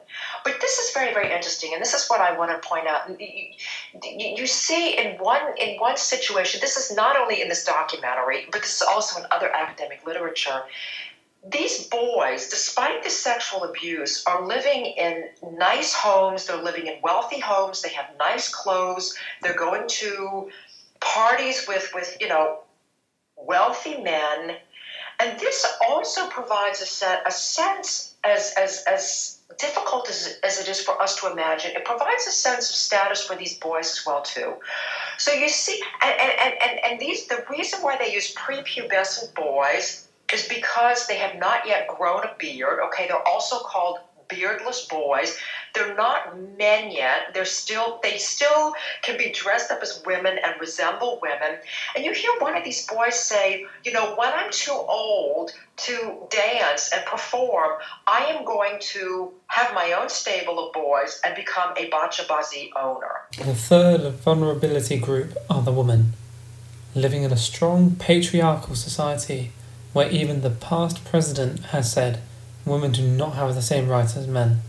But 0.44 0.60
this 0.60 0.78
is 0.78 0.92
very, 0.92 1.12
very 1.12 1.32
interesting, 1.32 1.72
and 1.72 1.80
this 1.82 1.94
is 1.94 2.06
what 2.08 2.20
I 2.20 2.36
want 2.36 2.50
to 2.52 2.68
point 2.68 2.86
out. 2.86 3.10
You, 3.18 4.46
see 4.46 4.96
in 4.96 5.16
one 5.18 5.42
in 5.58 5.78
one 5.78 5.96
situation, 5.96 6.60
this 6.60 6.76
is 6.76 6.94
not 6.94 7.16
only 7.16 7.42
in 7.42 7.48
this 7.48 7.64
documentary, 7.64 8.46
but 8.52 8.62
this 8.62 8.76
is 8.76 8.82
also 8.82 9.18
in 9.20 9.26
other 9.30 9.50
academic 9.54 10.06
literature. 10.06 10.62
these 11.50 11.86
boys, 11.86 12.48
despite 12.48 13.02
the 13.04 13.10
sexual 13.10 13.64
abuse, 13.64 14.24
are 14.26 14.44
living 14.46 14.86
in 14.86 15.28
nice 15.58 15.92
homes. 15.94 16.46
They're 16.46 16.62
living 16.62 16.86
in 16.86 17.00
wealthy 17.02 17.38
homes. 17.38 17.82
They 17.82 17.90
have 17.90 18.06
nice 18.18 18.48
clothes. 18.48 19.14
They're 19.42 19.56
going 19.56 19.86
to 19.88 20.48
parties 21.00 21.66
with, 21.68 21.90
with 21.94 22.16
you 22.20 22.28
know, 22.28 22.60
wealthy 23.36 24.00
men. 24.02 24.56
And 25.20 25.38
this 25.38 25.64
also 25.88 26.28
provides 26.28 26.80
a, 26.82 26.86
set, 26.86 27.22
a 27.26 27.30
sense, 27.30 28.15
as, 28.26 28.52
as, 28.58 28.84
as 28.86 29.38
difficult 29.58 30.08
as, 30.08 30.38
as 30.42 30.58
it 30.60 30.68
is 30.68 30.80
for 30.80 31.00
us 31.00 31.16
to 31.20 31.30
imagine, 31.30 31.72
it 31.74 31.84
provides 31.84 32.26
a 32.26 32.30
sense 32.30 32.68
of 32.68 32.76
status 32.76 33.22
for 33.24 33.36
these 33.36 33.58
boys 33.58 33.90
as 33.90 34.04
well, 34.06 34.22
too. 34.22 34.54
So 35.18 35.32
you 35.32 35.48
see, 35.48 35.80
and, 36.02 36.14
and, 36.20 36.54
and, 36.62 36.80
and 36.84 37.00
these, 37.00 37.26
the 37.26 37.44
reason 37.48 37.80
why 37.80 37.96
they 37.96 38.12
use 38.12 38.34
prepubescent 38.34 39.34
boys 39.34 40.06
is 40.32 40.46
because 40.48 41.06
they 41.06 41.16
have 41.16 41.36
not 41.36 41.66
yet 41.66 41.86
grown 41.86 42.24
a 42.24 42.32
beard. 42.38 42.80
Okay, 42.86 43.06
they're 43.06 43.28
also 43.28 43.58
called 43.60 43.98
beardless 44.28 44.86
boys. 44.86 45.36
They're 45.74 45.94
not 45.94 46.38
men 46.56 46.90
yet. 46.90 47.34
They're 47.34 47.44
still 47.44 48.00
they 48.02 48.18
still 48.18 48.74
can 49.02 49.18
be 49.18 49.30
dressed 49.30 49.70
up 49.70 49.82
as 49.82 50.02
women 50.06 50.38
and 50.42 50.54
resemble 50.60 51.18
women. 51.22 51.58
And 51.94 52.04
you 52.04 52.12
hear 52.12 52.30
one 52.38 52.56
of 52.56 52.64
these 52.64 52.86
boys 52.86 53.18
say, 53.18 53.66
you 53.84 53.92
know, 53.92 54.14
when 54.16 54.32
I'm 54.32 54.50
too 54.50 54.72
old 54.72 55.52
to 55.76 56.16
dance 56.30 56.90
and 56.92 57.04
perform, 57.04 57.72
I 58.06 58.24
am 58.26 58.44
going 58.44 58.78
to 58.80 59.32
have 59.48 59.74
my 59.74 59.92
own 59.92 60.08
stable 60.08 60.66
of 60.66 60.72
boys 60.72 61.20
and 61.24 61.34
become 61.34 61.72
a 61.76 61.90
bachabazi 61.90 62.70
owner. 62.76 63.22
The 63.36 63.54
third 63.54 64.12
vulnerability 64.14 64.98
group 64.98 65.36
are 65.50 65.62
the 65.62 65.72
women. 65.72 66.12
Living 66.94 67.24
in 67.24 67.32
a 67.32 67.36
strong 67.36 67.94
patriarchal 67.96 68.74
society, 68.74 69.52
where 69.92 70.10
even 70.10 70.40
the 70.40 70.50
past 70.50 71.04
president 71.04 71.66
has 71.66 71.92
said 71.92 72.20
women 72.66 72.92
do 72.92 73.06
not 73.06 73.34
have 73.34 73.54
the 73.54 73.62
same 73.62 73.88
rights 73.88 74.16
as 74.16 74.26
men. 74.26 74.60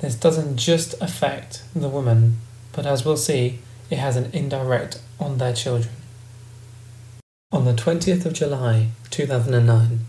This 0.00 0.16
doesn't 0.16 0.56
just 0.56 1.00
affect 1.00 1.62
the 1.76 1.88
women, 1.88 2.38
but 2.72 2.86
as 2.86 3.04
we'll 3.04 3.16
see, 3.16 3.60
it 3.90 3.98
has 3.98 4.16
an 4.16 4.30
indirect 4.32 5.00
on 5.20 5.38
their 5.38 5.52
children. 5.52 5.94
On 7.52 7.66
the 7.66 7.74
20th 7.74 8.24
of 8.24 8.32
July 8.32 8.88
2009, 9.10 10.00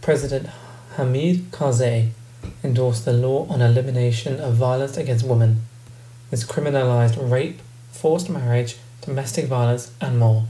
President 0.00 0.48
Hamid 0.96 1.52
Karzai 1.52 2.08
endorsed 2.64 3.04
the 3.04 3.12
law 3.12 3.46
on 3.48 3.60
elimination 3.60 4.40
of 4.40 4.54
violence 4.54 4.96
against 4.96 5.26
women. 5.26 5.60
This 6.30 6.42
criminalized 6.42 7.30
rape, 7.30 7.60
forced 7.92 8.30
marriage, 8.30 8.78
domestic 9.02 9.44
violence, 9.44 9.92
and 10.00 10.18
more. 10.18 10.46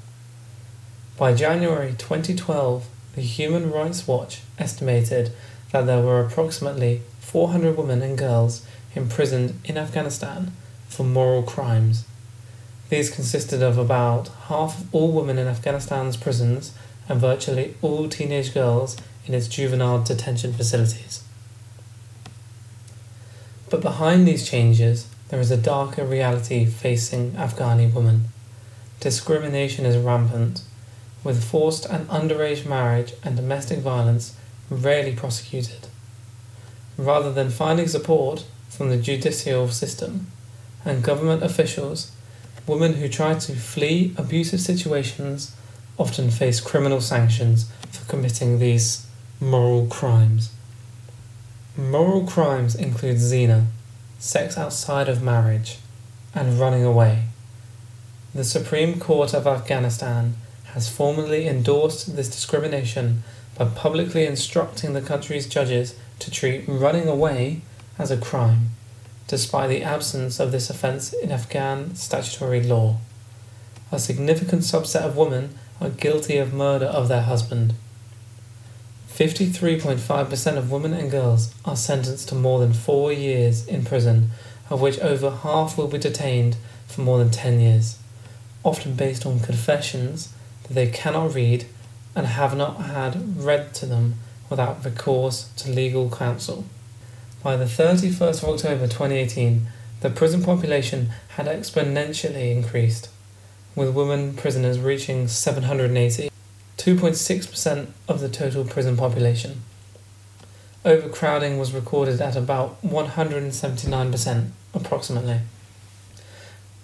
By 1.19 1.35
January 1.35 1.95
2012, 1.99 2.87
the 3.15 3.23
Human 3.23 3.71
Rights 3.71 4.07
Watch 4.07 4.43
estimated 4.59 5.33
that 5.73 5.87
there 5.87 6.03
were 6.03 6.21
approximately 6.21 7.03
400 7.21 7.77
women 7.77 8.03
and 8.03 8.17
girls 8.17 8.65
imprisoned 8.95 9.61
in 9.65 9.79
Afghanistan 9.79 10.53
for 10.89 11.05
moral 11.05 11.43
crimes. 11.43 12.05
These 12.89 13.11
consisted 13.11 13.63
of 13.63 13.79
about 13.79 14.29
half 14.49 14.81
of 14.81 14.95
all 14.95 15.13
women 15.13 15.39
in 15.39 15.47
Afghanistan's 15.47 16.17
prisons 16.17 16.73
and 17.09 17.21
virtually 17.21 17.75
all 17.83 18.09
teenage 18.09 18.53
girls 18.53 18.97
in 19.27 19.35
its 19.35 19.49
juvenile 19.49 20.03
detention 20.03 20.53
facilities. 20.53 21.23
But 23.69 23.81
behind 23.81 24.27
these 24.27 24.49
changes, 24.49 25.07
there 25.29 25.39
is 25.41 25.53
a 25.53 25.57
darker 25.57 26.05
reality 26.05 26.65
facing 26.67 27.33
Afghani 27.33 27.93
women. 27.93 28.25
Discrimination 28.99 29.87
is 29.87 29.97
rampant, 29.97 30.63
with 31.23 31.45
forced 31.45 31.87
and 31.87 32.09
underage 32.09 32.67
marriage 32.67 33.13
and 33.23 33.37
domestic 33.37 33.79
violence 33.79 34.35
rarely 34.71 35.15
prosecuted. 35.15 35.87
Rather 36.97 37.33
than 37.33 37.51
finding 37.51 37.89
support 37.89 38.45
from 38.69 38.89
the 38.89 38.97
judicial 38.97 39.69
system 39.69 40.29
and 40.85 41.03
government 41.03 41.43
officials, 41.43 42.13
women 42.67 42.95
who 42.95 43.09
try 43.09 43.35
to 43.35 43.53
flee 43.55 44.15
abusive 44.17 44.61
situations 44.61 45.55
often 45.99 46.31
face 46.31 46.61
criminal 46.61 47.01
sanctions 47.01 47.71
for 47.91 48.05
committing 48.09 48.59
these 48.59 49.07
moral 49.41 49.87
crimes. 49.87 50.51
Moral 51.77 52.27
crimes 52.27 52.75
include 52.75 53.19
zina, 53.19 53.67
sex 54.19 54.57
outside 54.57 55.09
of 55.09 55.23
marriage, 55.23 55.79
and 56.35 56.59
running 56.59 56.85
away. 56.85 57.25
The 58.35 58.45
Supreme 58.45 59.01
Court 59.01 59.35
of 59.35 59.47
Afghanistan 59.47 60.35
has 60.75 60.89
formally 60.89 61.47
endorsed 61.47 62.17
this 62.17 62.29
discrimination 62.29 63.23
by 63.57 63.65
publicly 63.67 64.25
instructing 64.25 64.93
the 64.93 65.03
country's 65.03 65.47
judges 65.47 65.95
to 66.19 66.31
treat 66.31 66.65
running 66.67 67.09
away 67.09 67.61
as 67.99 68.11
a 68.11 68.17
crime, 68.17 68.71
despite 69.27 69.69
the 69.69 69.83
absence 69.83 70.41
of 70.41 70.53
this 70.53 70.71
offence 70.71 71.13
in 71.13 71.31
Afghan 71.31 71.95
statutory 71.95 72.63
law. 72.63 72.97
A 73.93 73.99
significant 73.99 74.63
subset 74.63 75.03
of 75.03 75.17
women 75.17 75.59
are 75.81 75.91
guilty 75.91 76.37
of 76.37 76.55
murder 76.55 76.87
of 76.87 77.09
their 77.09 77.23
husband. 77.23 77.75
53.5% 79.09 80.57
of 80.57 80.71
women 80.71 80.93
and 80.95 81.11
girls 81.11 81.53
are 81.65 81.77
sentenced 81.77 82.29
to 82.29 82.35
more 82.35 82.61
than 82.61 82.73
four 82.73 83.13
years 83.13 83.67
in 83.67 83.85
prison, 83.85 84.31
of 84.71 84.81
which 84.81 84.99
over 85.01 85.31
half 85.31 85.77
will 85.77 85.89
be 85.89 85.99
detained 85.99 86.57
for 86.87 87.01
more 87.03 87.19
than 87.19 87.31
10 87.31 87.61
years, 87.61 87.99
often 88.65 88.95
based 88.95 89.27
on 89.27 89.41
confessions 89.41 90.33
that 90.71 90.75
they 90.75 90.87
cannot 90.87 91.35
read 91.35 91.67
and 92.15 92.27
have 92.27 92.57
not 92.57 92.77
had 92.83 93.37
read 93.37 93.75
to 93.75 93.87
them 93.87 94.15
without 94.49 94.85
recourse 94.85 95.51
to 95.57 95.71
legal 95.71 96.09
counsel. 96.09 96.65
By 97.43 97.57
the 97.57 97.65
31st 97.65 98.43
of 98.43 98.49
October 98.51 98.87
2018, 98.87 99.67
the 100.01 100.11
prison 100.11 100.45
population 100.45 101.11
had 101.31 101.47
exponentially 101.47 102.55
increased, 102.55 103.09
with 103.75 103.95
women 103.95 104.35
prisoners 104.35 104.79
reaching 104.79 105.27
780, 105.27 106.31
2.6% 106.79 107.87
of 108.09 108.21
the 108.21 108.29
total 108.29 108.65
prison 108.65 108.97
population. 108.97 109.63
Overcrowding 110.85 111.59
was 111.59 111.75
recorded 111.75 112.21
at 112.21 112.37
about 112.37 112.81
179%, 112.83 114.51
approximately. 114.73 115.41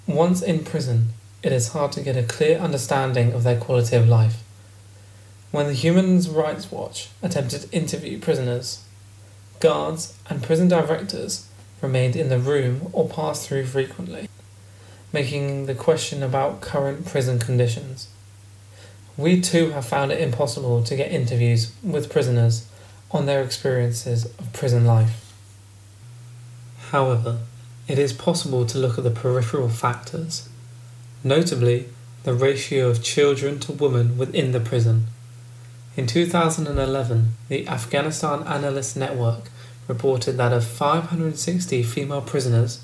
Once 0.06 0.42
in 0.42 0.64
prison, 0.64 1.14
it 1.46 1.52
is 1.52 1.68
hard 1.68 1.92
to 1.92 2.00
get 2.00 2.16
a 2.16 2.24
clear 2.24 2.58
understanding 2.58 3.32
of 3.32 3.44
their 3.44 3.56
quality 3.56 3.94
of 3.94 4.08
life. 4.08 4.42
When 5.52 5.68
the 5.68 5.74
Human 5.74 6.20
Rights 6.34 6.72
Watch 6.72 7.08
attempted 7.22 7.60
to 7.60 7.70
interview 7.70 8.18
prisoners, 8.18 8.82
guards 9.60 10.18
and 10.28 10.42
prison 10.42 10.66
directors 10.66 11.46
remained 11.80 12.16
in 12.16 12.30
the 12.30 12.40
room 12.40 12.88
or 12.92 13.08
passed 13.08 13.46
through 13.46 13.66
frequently, 13.66 14.28
making 15.12 15.66
the 15.66 15.74
question 15.76 16.20
about 16.20 16.60
current 16.60 17.06
prison 17.06 17.38
conditions. 17.38 18.08
We 19.16 19.40
too 19.40 19.70
have 19.70 19.86
found 19.86 20.10
it 20.10 20.20
impossible 20.20 20.82
to 20.82 20.96
get 20.96 21.12
interviews 21.12 21.72
with 21.80 22.10
prisoners 22.10 22.66
on 23.12 23.26
their 23.26 23.44
experiences 23.44 24.24
of 24.24 24.52
prison 24.52 24.84
life. 24.84 25.32
However, 26.90 27.38
it 27.86 28.00
is 28.00 28.12
possible 28.12 28.66
to 28.66 28.78
look 28.78 28.98
at 28.98 29.04
the 29.04 29.12
peripheral 29.12 29.68
factors 29.68 30.48
notably 31.26 31.88
the 32.22 32.32
ratio 32.32 32.88
of 32.88 33.02
children 33.02 33.58
to 33.60 33.72
women 33.72 34.16
within 34.16 34.52
the 34.52 34.60
prison. 34.60 35.06
In 35.96 36.06
2011, 36.06 37.32
the 37.48 37.66
Afghanistan 37.68 38.42
Analyst 38.44 38.96
Network 38.96 39.50
reported 39.88 40.36
that 40.36 40.52
of 40.52 40.64
560 40.64 41.82
female 41.82 42.20
prisoners, 42.20 42.80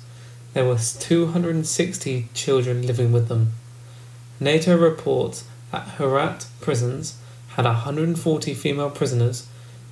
there 0.53 0.65
were 0.65 0.77
260 0.77 2.27
children 2.33 2.85
living 2.85 3.11
with 3.11 3.27
them. 3.27 3.53
NATO 4.39 4.77
reports 4.77 5.45
that 5.71 5.97
Herat 5.97 6.45
prisons 6.59 7.17
had 7.55 7.65
140 7.65 8.53
female 8.53 8.89
prisoners 8.89 9.47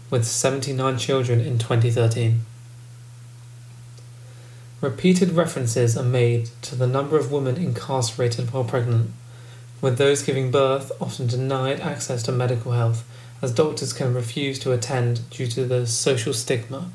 with 0.10 0.26
79 0.26 0.98
children 0.98 1.40
in 1.40 1.58
2013. 1.58 2.42
Repeated 4.82 5.34
references 5.34 5.96
are 5.96 6.04
made 6.04 6.50
to 6.64 6.76
the 6.76 6.88
number 6.88 7.16
of 7.16 7.32
women 7.32 7.56
incarcerated 7.56 8.52
while 8.52 8.64
pregnant, 8.64 9.12
with 9.80 10.00
those 10.00 10.24
giving 10.24 10.50
birth 10.50 10.92
often 11.00 11.28
denied 11.28 11.80
access 11.80 12.24
to 12.24 12.32
medical 12.32 12.72
health 12.72 13.08
as 13.44 13.54
doctors 13.54 13.94
can 13.94 14.16
refuse 14.16 14.58
to 14.58 14.72
attend 14.72 15.30
due 15.30 15.46
to 15.46 15.66
the 15.66 15.86
social 15.86 16.34
stigma. 16.34 16.90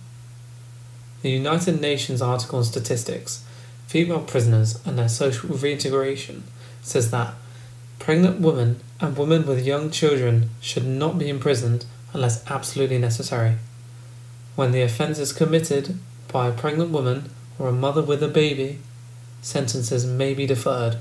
The 1.22 1.30
United 1.30 1.80
Nations 1.80 2.20
article 2.20 2.58
on 2.58 2.64
statistics, 2.64 3.44
female 3.86 4.22
prisoners 4.22 4.80
and 4.84 4.98
their 4.98 5.08
social 5.08 5.50
reintegration, 5.50 6.42
says 6.82 7.12
that 7.12 7.34
pregnant 8.00 8.40
women 8.40 8.80
and 9.00 9.16
women 9.16 9.46
with 9.46 9.64
young 9.64 9.92
children 9.92 10.50
should 10.60 10.86
not 10.86 11.18
be 11.18 11.28
imprisoned 11.28 11.84
unless 12.12 12.44
absolutely 12.50 12.98
necessary. 12.98 13.54
When 14.56 14.72
the 14.72 14.82
offence 14.82 15.20
is 15.20 15.32
committed 15.32 15.98
by 16.26 16.48
a 16.48 16.52
pregnant 16.52 16.90
woman 16.90 17.30
or 17.58 17.68
a 17.68 17.72
mother 17.72 18.02
with 18.02 18.22
a 18.22 18.28
baby, 18.28 18.78
sentences 19.40 20.04
may 20.04 20.34
be 20.34 20.46
deferred, 20.46 20.98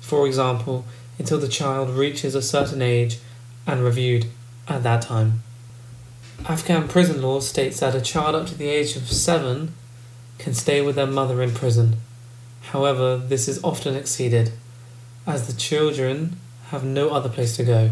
for 0.00 0.26
example, 0.26 0.84
until 1.18 1.38
the 1.38 1.48
child 1.48 1.90
reaches 1.90 2.34
a 2.34 2.42
certain 2.42 2.82
age 2.82 3.18
and 3.66 3.82
reviewed 3.82 4.26
at 4.68 4.82
that 4.82 5.02
time. 5.02 5.42
Afghan 6.48 6.86
prison 6.86 7.22
law 7.22 7.40
states 7.40 7.80
that 7.80 7.94
a 7.94 8.00
child 8.00 8.34
up 8.34 8.46
to 8.46 8.54
the 8.54 8.68
age 8.68 8.94
of 8.94 9.10
seven 9.10 9.72
can 10.38 10.54
stay 10.54 10.82
with 10.82 10.96
their 10.96 11.06
mother 11.06 11.42
in 11.42 11.52
prison. 11.52 11.96
However, 12.72 13.16
this 13.16 13.48
is 13.48 13.62
often 13.64 13.96
exceeded, 13.96 14.52
as 15.26 15.46
the 15.46 15.58
children 15.58 16.36
have 16.68 16.84
no 16.84 17.10
other 17.10 17.28
place 17.28 17.56
to 17.56 17.64
go. 17.64 17.90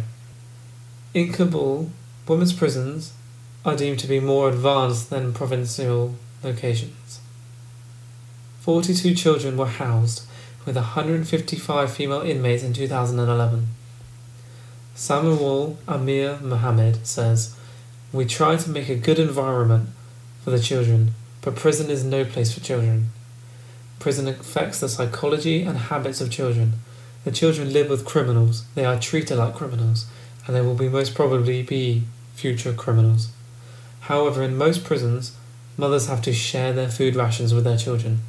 In 1.14 1.33
Kabul, 1.33 1.90
women's 2.29 2.53
prisons 2.53 3.12
are 3.64 3.77
deemed 3.77 4.00
to 4.00 4.07
be 4.07 4.20
more 4.20 4.48
advanced 4.48 5.11
than 5.11 5.33
provincial 5.33 6.16
locations. 6.42 7.20
42 8.64 9.14
children 9.14 9.59
were 9.59 9.66
housed, 9.66 10.22
with 10.64 10.74
155 10.74 11.92
female 11.92 12.22
inmates 12.22 12.62
in 12.62 12.72
2011. 12.72 13.66
Samuel 14.94 15.77
Amir 15.87 16.38
Mohammed 16.40 17.07
says, 17.07 17.55
We 18.11 18.24
try 18.24 18.57
to 18.57 18.70
make 18.70 18.88
a 18.88 18.94
good 18.94 19.18
environment 19.18 19.90
for 20.42 20.50
the 20.50 20.59
children, 20.59 21.11
but 21.42 21.57
prison 21.57 21.90
is 21.90 22.05
no 22.05 22.24
place 22.24 22.55
for 22.55 22.61
children. 22.61 23.11
Prison 23.98 24.27
affects 24.29 24.81
the 24.81 24.88
psychology 24.88 25.64
and 25.64 25.77
habits 25.77 26.22
of 26.22 26.31
children. 26.31 26.72
The 27.27 27.33
children 27.33 27.70
live 27.70 27.90
with 27.90 28.07
criminals, 28.07 28.64
they 28.74 28.87
are 28.87 28.98
treated 28.98 29.37
like 29.37 29.57
criminals, 29.57 30.07
and 30.46 30.57
they 30.57 30.62
will 30.62 30.74
be 30.74 30.88
most 30.88 31.14
probably 31.14 31.62
be 31.62 32.05
future 32.35 32.72
criminals. 32.72 33.29
However, 34.00 34.42
in 34.42 34.57
most 34.57 34.85
prisons, 34.85 35.37
mothers 35.77 36.07
have 36.07 36.22
to 36.22 36.33
share 36.33 36.72
their 36.72 36.88
food 36.88 37.14
rations 37.14 37.53
with 37.53 37.64
their 37.64 37.77
children. 37.77 38.20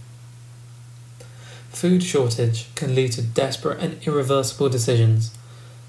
Food 1.75 2.03
shortage 2.03 2.73
can 2.75 2.95
lead 2.95 3.11
to 3.11 3.21
desperate 3.21 3.81
and 3.81 4.01
irreversible 4.07 4.69
decisions. 4.69 5.37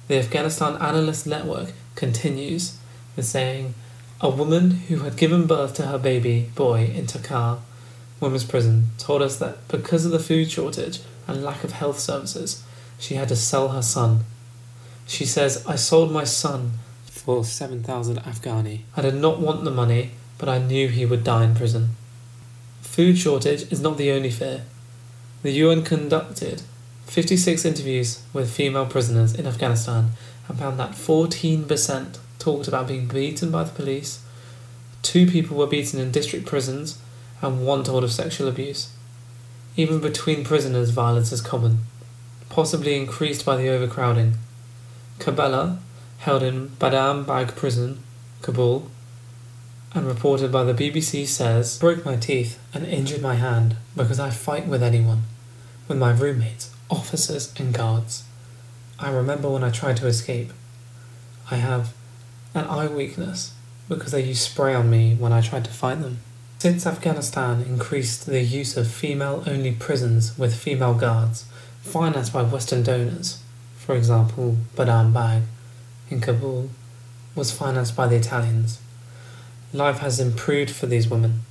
The 0.09 0.19
Afghanistan 0.19 0.75
Analyst 0.83 1.29
Network 1.29 1.75
continues 1.95 2.77
with 3.15 3.25
saying, 3.25 3.75
a 4.21 4.29
woman 4.29 4.73
who 4.89 4.97
had 5.05 5.17
given 5.17 5.47
birth 5.47 5.75
to 5.75 5.87
her 5.87 5.97
baby 5.97 6.51
boy 6.57 6.91
in 6.93 7.07
Takhar 7.07 7.61
women's 8.19 8.43
prison 8.43 8.89
told 8.99 9.23
us 9.23 9.39
that 9.39 9.69
because 9.69 10.05
of 10.05 10.11
the 10.11 10.19
food 10.19 10.51
shortage 10.51 11.03
and 11.29 11.45
lack 11.45 11.63
of 11.63 11.71
health 11.71 12.01
services, 12.01 12.65
she 12.99 13.15
had 13.15 13.29
to 13.29 13.37
sell 13.37 13.69
her 13.69 13.81
son. 13.81 14.25
She 15.07 15.25
says, 15.25 15.65
I 15.69 15.77
sold 15.77 16.11
my 16.11 16.25
son 16.25 16.73
for 17.05 17.45
7,000 17.45 18.17
Afghani. 18.17 18.81
I 18.97 19.03
did 19.03 19.15
not 19.15 19.39
want 19.39 19.63
the 19.63 19.71
money, 19.71 20.11
but 20.37 20.49
I 20.49 20.59
knew 20.59 20.89
he 20.89 21.07
would 21.07 21.23
die 21.23 21.45
in 21.45 21.55
prison. 21.55 21.91
Food 22.83 23.19
shortage 23.19 23.71
is 23.71 23.81
not 23.81 23.99
the 23.99 24.11
only 24.11 24.33
fear. 24.33 24.65
The 25.43 25.53
UN 25.53 25.83
conducted 25.83 26.63
56 27.07 27.65
interviews 27.65 28.23
with 28.33 28.51
female 28.51 28.87
prisoners 28.87 29.35
in 29.35 29.47
Afghanistan 29.47 30.11
and 30.49 30.59
found 30.59 30.79
that 30.79 30.93
14% 30.93 32.19
talked 32.39 32.69
about 32.69 32.89
being 32.89 33.07
beaten 33.07 33.51
by 33.51 33.65
the 33.65 33.73
police, 33.73 34.21
two 35.03 35.27
people 35.27 35.57
were 35.57 35.67
beaten 35.67 36.01
in 36.01 36.11
district 36.11 36.47
prisons, 36.47 36.99
and 37.43 37.67
one 37.67 37.85
told 37.85 38.05
of 38.05 38.13
sexual 38.13 38.49
abuse. 38.49 38.91
Even 39.77 40.01
between 40.01 40.45
prisoners, 40.45 40.91
violence 40.91 41.33
is 41.33 41.41
common, 41.41 41.81
possibly 42.49 42.97
increased 42.97 43.45
by 43.45 43.57
the 43.57 43.69
overcrowding. 43.69 44.35
Kabela, 45.19 45.79
held 46.19 46.43
in 46.43 46.71
Badam 46.81 47.27
Bagh 47.27 47.55
prison, 47.55 48.03
Kabul, 48.43 48.91
and 49.97 50.07
reported 50.07 50.53
by 50.53 50.63
the 50.63 50.75
BBC 50.75 51.27
says, 51.27 51.79
broke 51.79 52.05
my 52.05 52.17
teeth 52.17 52.59
and 52.75 52.87
injured 52.87 53.23
my 53.23 53.37
hand 53.37 53.77
because 53.97 54.21
I 54.21 54.29
fight 54.29 54.67
with 54.67 54.83
anyone 54.83 55.23
with 55.89 55.97
my 55.97 56.11
roommates, 56.11 56.71
officers, 56.91 57.55
and 57.59 57.73
guards. 57.73 58.25
I 58.99 59.11
remember 59.11 59.49
when 59.49 59.65
I 59.65 59.71
tried 59.71 59.97
to 59.99 60.07
escape. 60.07 60.53
I 61.51 61.57
have 61.57 61.95
an 62.55 62.65
eye 62.65 62.89
weakness 62.89 63.55
because 63.89 64.13
they 64.13 64.23
used 64.23 64.43
spray 64.43 64.75
on 64.75 64.91
me 64.91 65.15
when 65.15 65.33
I 65.33 65.41
tried 65.41 65.65
to 65.65 65.71
fight 65.71 66.03
them. 66.03 66.19
Since 66.59 66.87
Afghanistan 66.87 67.63
increased 67.63 68.27
the 68.27 68.43
use 68.43 68.77
of 68.77 68.91
female 68.91 69.45
only 69.47 69.73
prisons 69.73 70.37
with 70.37 70.55
female 70.55 70.95
guards, 70.95 71.47
financed 71.83 72.35
by 72.35 72.43
Western 72.43 72.83
donors, 72.83 73.41
for 73.77 73.95
example, 73.95 74.57
Badam 74.75 75.13
Bagh 75.15 75.43
in 76.11 76.21
Kabul, 76.21 76.69
was 77.35 77.53
financed 77.53 77.97
by 77.97 78.09
the 78.09 78.17
Italians. 78.17 78.81
Life 79.77 79.99
has 79.99 80.19
improved 80.19 80.71
for 80.71 80.87
these 80.87 81.07
women. 81.07 81.43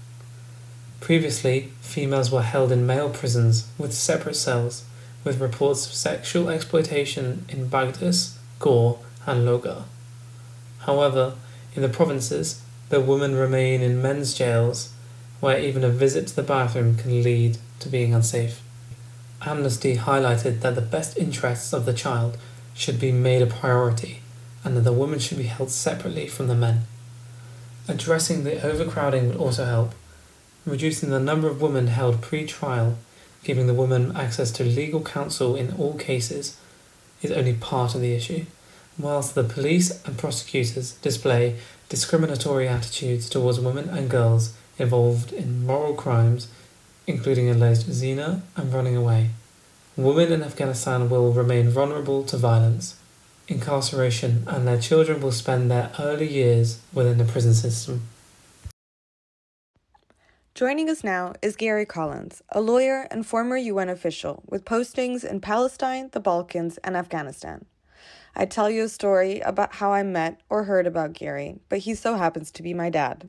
Previously, 0.99 1.69
females 1.81 2.31
were 2.31 2.41
held 2.41 2.71
in 2.71 2.87
male 2.87 3.11
prisons 3.11 3.67
with 3.77 3.93
separate 3.93 4.35
cells, 4.35 4.83
with 5.23 5.39
reports 5.39 5.85
of 5.85 5.93
sexual 5.93 6.49
exploitation 6.49 7.45
in 7.49 7.69
Badghis, 7.69 8.37
Ghor, 8.57 8.97
and 9.27 9.47
Logar. 9.47 9.83
However, 10.79 11.35
in 11.75 11.83
the 11.83 11.87
provinces, 11.87 12.63
the 12.89 12.99
women 12.99 13.35
remain 13.35 13.81
in 13.81 14.01
men's 14.01 14.33
jails, 14.33 14.91
where 15.39 15.59
even 15.59 15.83
a 15.83 15.89
visit 15.89 16.25
to 16.25 16.35
the 16.35 16.41
bathroom 16.41 16.97
can 16.97 17.21
lead 17.21 17.59
to 17.81 17.89
being 17.89 18.15
unsafe. 18.15 18.63
Amnesty 19.43 19.97
highlighted 19.97 20.61
that 20.61 20.73
the 20.73 20.81
best 20.81 21.15
interests 21.15 21.73
of 21.73 21.85
the 21.85 21.93
child 21.93 22.39
should 22.73 22.99
be 22.99 23.11
made 23.11 23.43
a 23.43 23.45
priority 23.45 24.23
and 24.63 24.75
that 24.75 24.81
the 24.81 24.93
women 24.93 25.19
should 25.19 25.37
be 25.37 25.43
held 25.43 25.69
separately 25.69 26.27
from 26.27 26.47
the 26.47 26.55
men. 26.55 26.87
Addressing 27.87 28.43
the 28.43 28.61
overcrowding 28.65 29.27
would 29.27 29.37
also 29.37 29.65
help 29.65 29.93
reducing 30.65 31.09
the 31.09 31.19
number 31.19 31.47
of 31.47 31.61
women 31.61 31.87
held 31.87 32.21
pre-trial, 32.21 32.97
giving 33.43 33.67
the 33.67 33.73
woman 33.73 34.15
access 34.15 34.51
to 34.51 34.63
legal 34.63 35.01
counsel 35.01 35.55
in 35.55 35.73
all 35.77 35.93
cases, 35.93 36.57
is 37.21 37.31
only 37.31 37.53
part 37.53 37.95
of 37.95 38.01
the 38.01 38.13
issue, 38.13 38.45
whilst 38.97 39.35
the 39.35 39.43
police 39.43 40.03
and 40.05 40.17
prosecutors 40.17 40.93
display 40.93 41.55
discriminatory 41.89 42.67
attitudes 42.67 43.29
towards 43.29 43.59
women 43.59 43.89
and 43.89 44.09
girls 44.09 44.53
involved 44.79 45.31
in 45.31 45.65
moral 45.65 45.93
crimes, 45.93 46.47
including 47.05 47.49
alleged 47.49 47.91
zina 47.93 48.41
and 48.55 48.73
running 48.73 48.95
away. 48.95 49.29
Women 49.95 50.31
in 50.31 50.43
Afghanistan 50.43 51.09
will 51.09 51.31
remain 51.31 51.69
vulnerable 51.69 52.23
to 52.23 52.37
violence, 52.37 52.95
incarceration, 53.47 54.43
and 54.47 54.67
their 54.67 54.79
children 54.79 55.21
will 55.21 55.31
spend 55.31 55.69
their 55.69 55.91
early 55.99 56.27
years 56.27 56.79
within 56.93 57.17
the 57.17 57.25
prison 57.25 57.53
system. 57.53 58.01
Joining 60.55 60.89
us 60.89 61.03
now 61.03 61.33
is 61.41 61.57
Gary 61.57 61.85
Collins, 61.85 62.41
a 62.49 62.61
lawyer 62.61 63.07
and 63.11 63.25
former 63.25 63.57
UN 63.57 63.89
official 63.89 64.41
with 64.47 64.63
postings 64.63 65.25
in 65.25 65.41
Palestine, 65.41 66.09
the 66.13 66.21
Balkans, 66.21 66.77
and 66.77 66.95
Afghanistan. 66.95 67.65
I'd 68.37 68.51
tell 68.51 68.69
you 68.69 68.83
a 68.83 68.89
story 68.89 69.41
about 69.41 69.75
how 69.75 69.91
I 69.91 70.03
met 70.03 70.41
or 70.49 70.63
heard 70.63 70.87
about 70.87 71.13
Gary, 71.13 71.59
but 71.67 71.79
he 71.79 71.93
so 71.93 72.15
happens 72.15 72.51
to 72.51 72.63
be 72.63 72.73
my 72.73 72.89
dad. 72.89 73.27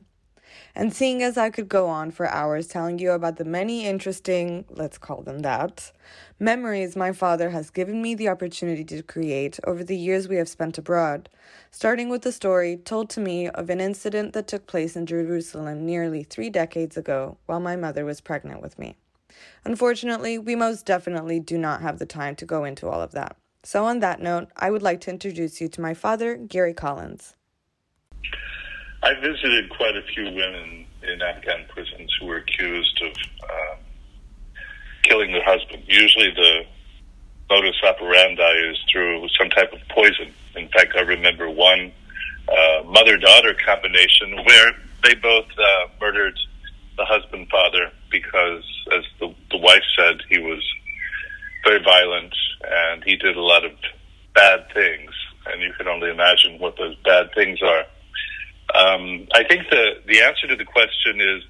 And 0.75 0.93
seeing 0.93 1.23
as 1.23 1.37
I 1.37 1.49
could 1.49 1.69
go 1.69 1.87
on 1.87 2.11
for 2.11 2.27
hours 2.27 2.67
telling 2.67 2.99
you 2.99 3.11
about 3.11 3.37
the 3.37 3.45
many 3.45 3.85
interesting, 3.85 4.65
let's 4.69 4.97
call 4.97 5.21
them 5.21 5.39
that, 5.39 5.91
memories 6.39 6.95
my 6.95 7.11
father 7.11 7.49
has 7.49 7.69
given 7.69 8.01
me 8.01 8.15
the 8.15 8.29
opportunity 8.29 8.83
to 8.83 9.03
create 9.03 9.59
over 9.65 9.83
the 9.83 9.97
years 9.97 10.27
we 10.27 10.35
have 10.35 10.49
spent 10.49 10.77
abroad, 10.77 11.29
starting 11.71 12.09
with 12.09 12.21
the 12.21 12.31
story 12.31 12.77
told 12.77 13.09
to 13.11 13.19
me 13.19 13.49
of 13.49 13.69
an 13.69 13.81
incident 13.81 14.33
that 14.33 14.47
took 14.47 14.67
place 14.67 14.95
in 14.95 15.05
Jerusalem 15.05 15.85
nearly 15.85 16.23
three 16.23 16.49
decades 16.49 16.97
ago 16.97 17.37
while 17.45 17.59
my 17.59 17.75
mother 17.75 18.05
was 18.05 18.21
pregnant 18.21 18.61
with 18.61 18.77
me. 18.77 18.95
Unfortunately, 19.65 20.37
we 20.37 20.55
most 20.55 20.85
definitely 20.85 21.39
do 21.39 21.57
not 21.57 21.81
have 21.81 21.99
the 21.99 22.05
time 22.05 22.35
to 22.35 22.45
go 22.45 22.63
into 22.63 22.87
all 22.87 23.01
of 23.01 23.11
that. 23.11 23.35
So, 23.63 23.85
on 23.85 23.99
that 23.99 24.21
note, 24.21 24.49
I 24.55 24.71
would 24.71 24.81
like 24.81 25.01
to 25.01 25.11
introduce 25.11 25.59
you 25.59 25.67
to 25.69 25.81
my 25.81 25.93
father, 25.93 26.37
Gary 26.37 26.73
Collins. 26.73 27.35
I 29.07 29.13
visited 29.21 29.69
quite 29.69 29.95
a 29.95 30.01
few 30.01 30.25
women 30.25 30.85
in 31.01 31.21
Afghan 31.21 31.63
prisons 31.69 32.13
who 32.19 32.25
were 32.25 32.37
accused 32.43 33.01
of 33.01 33.13
um, 33.41 33.77
killing 35.03 35.31
their 35.31 35.45
husband. 35.45 35.83
Usually, 35.87 36.29
the 36.31 36.65
modus 37.49 37.77
operandi 37.87 38.51
is 38.69 38.77
through 38.91 39.25
some 39.39 39.49
type 39.51 39.71
of 39.71 39.79
poison. 39.95 40.33
In 40.57 40.67
fact, 40.67 40.91
I 40.97 41.03
remember 41.03 41.49
one 41.49 41.93
uh, 42.49 42.83
mother-daughter 42.83 43.55
combination 43.65 44.43
where 44.45 44.73
they 45.03 45.15
both 45.15 45.47
uh, 45.57 45.87
murdered 46.01 46.37
the 46.97 47.05
husband 47.05 47.47
father 47.47 47.89
because, 48.11 48.65
as 48.91 49.05
the, 49.21 49.33
the 49.51 49.57
wife 49.57 49.83
said, 49.97 50.17
he 50.27 50.39
was 50.39 50.61
very 51.63 51.81
violent 51.81 52.35
and 52.61 53.05
he 53.05 53.15
did 53.15 53.37
a 53.37 53.41
lot 53.41 53.63
of 53.63 53.71
bad 54.35 54.67
things. 54.73 55.11
And 55.45 55.61
you 55.61 55.71
can 55.77 55.87
only 55.87 56.09
imagine 56.09 56.59
what 56.59 56.75
those 56.75 56.97
bad 57.05 57.29
things 57.33 57.61
are. 57.63 57.85
Um, 58.75 59.27
I 59.33 59.43
think 59.47 59.69
the 59.69 60.01
the 60.07 60.21
answer 60.21 60.47
to 60.47 60.55
the 60.55 60.65
question 60.65 61.21
is 61.21 61.43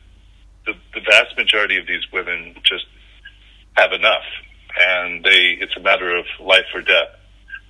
the, 0.66 0.74
the 0.94 1.02
vast 1.02 1.36
majority 1.36 1.78
of 1.78 1.88
these 1.88 2.04
women 2.14 2.56
just 2.64 2.86
have 3.76 3.92
enough, 3.92 4.26
and 4.80 5.24
they 5.24 5.58
it's 5.60 5.76
a 5.78 5.80
matter 5.80 6.16
of 6.16 6.26
life 6.40 6.70
or 6.76 6.82
death. 6.82 7.18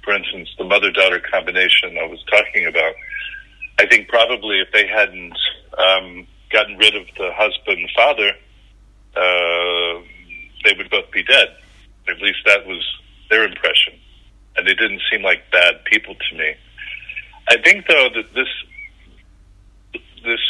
For 0.04 0.14
instance, 0.16 0.50
the 0.58 0.66
mother 0.66 0.92
daughter 0.92 1.20
combination 1.20 1.98
I 1.98 2.08
was 2.08 2.24
talking 2.30 2.68
about. 2.68 2.94
I 3.80 3.86
think 3.86 4.08
probably 4.08 4.60
if 4.60 4.72
they 4.74 4.88
hadn't 4.88 5.38
um, 5.78 6.28
gotten 6.52 6.78
rid 6.78 6.96
of 6.96 7.06
the 7.18 7.30
husband 7.34 7.90
father, 7.96 8.32
uh, 9.16 10.02
they 10.66 10.76
would 10.78 10.90
both 10.90 11.12
be 11.12 11.24
dead. 11.24 11.48
At 12.10 12.20
least 12.22 12.40
that 12.46 12.66
was 12.66 12.84
their 13.30 13.44
impression, 13.44 13.94
and 14.56 14.68
they 14.68 14.74
didn't 14.74 15.02
seem 15.12 15.22
like 15.24 15.52
bad 15.52 15.86
people 15.86 16.16
to 16.16 16.38
me. 16.38 16.56
I 17.50 17.58
think 17.62 17.86
though 17.88 18.10
that 18.16 18.34
this 18.34 18.48
this 20.28 20.44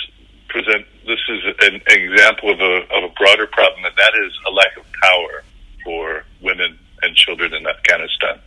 present 0.49 0.85
this 1.05 1.19
is 1.29 1.41
an 1.61 1.81
example 1.87 2.51
of 2.51 2.59
a 2.59 2.73
of 2.91 3.03
a 3.05 3.13
broader 3.15 3.47
problem, 3.47 3.85
and 3.85 3.95
that 3.95 4.13
is 4.25 4.33
a 4.47 4.51
lack 4.51 4.75
of 4.77 4.83
power 5.01 5.43
for 5.83 6.23
women 6.41 6.77
and 7.01 7.15
children 7.15 7.53
in 7.53 7.65
Afghanistan. 7.67 8.39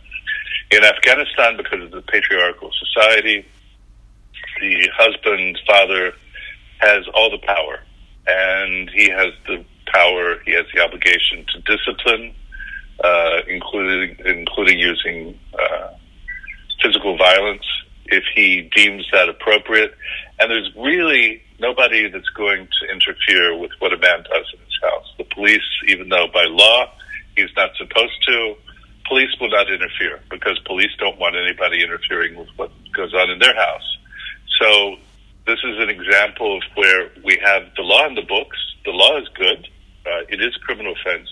In 0.71 0.83
Afghanistan, 0.83 1.57
because 1.57 1.83
of 1.83 1.91
the 1.91 2.01
patriarchal 2.03 2.71
society, 2.79 3.45
the 4.59 4.89
husband, 4.95 5.59
father, 5.65 6.13
has 6.79 7.05
all 7.13 7.31
the 7.31 7.39
power, 7.39 7.79
and 8.27 8.89
he 8.89 9.09
has 9.09 9.33
the 9.47 9.63
power. 9.87 10.39
He 10.45 10.53
has 10.53 10.65
the 10.73 10.81
obligation 10.83 11.45
to 11.53 11.61
discipline, 11.61 12.35
uh, 13.03 13.41
including 13.47 14.17
including 14.25 14.79
using 14.79 15.39
uh, 15.57 15.87
physical 16.81 17.17
violence 17.17 17.65
if 18.11 18.23
he 18.35 18.69
deems 18.75 19.07
that 19.11 19.29
appropriate. 19.29 19.95
And 20.39 20.51
there's 20.51 20.71
really 20.75 21.41
nobody 21.59 22.09
that's 22.09 22.29
going 22.29 22.67
to 22.67 22.93
interfere 22.93 23.57
with 23.57 23.71
what 23.79 23.93
a 23.93 23.97
man 23.97 24.23
does 24.23 24.45
in 24.53 24.59
his 24.59 24.79
house. 24.81 25.13
The 25.17 25.23
police, 25.25 25.67
even 25.87 26.09
though 26.09 26.27
by 26.33 26.45
law 26.45 26.91
he's 27.35 27.49
not 27.55 27.71
supposed 27.77 28.17
to, 28.27 28.55
police 29.07 29.29
will 29.39 29.49
not 29.49 29.71
interfere 29.71 30.19
because 30.29 30.59
police 30.65 30.91
don't 30.97 31.19
want 31.19 31.35
anybody 31.35 31.83
interfering 31.83 32.35
with 32.35 32.49
what 32.55 32.71
goes 32.93 33.13
on 33.13 33.29
in 33.29 33.39
their 33.39 33.55
house. 33.55 33.97
So 34.59 34.95
this 35.45 35.59
is 35.63 35.79
an 35.79 35.89
example 35.89 36.57
of 36.57 36.63
where 36.75 37.09
we 37.23 37.39
have 37.43 37.63
the 37.75 37.83
law 37.83 38.07
in 38.07 38.15
the 38.15 38.21
books. 38.21 38.57
The 38.85 38.91
law 38.91 39.17
is 39.19 39.27
good. 39.35 39.67
Uh, 40.05 40.25
it 40.29 40.41
is 40.41 40.55
a 40.55 40.59
criminal 40.59 40.93
offense 40.93 41.29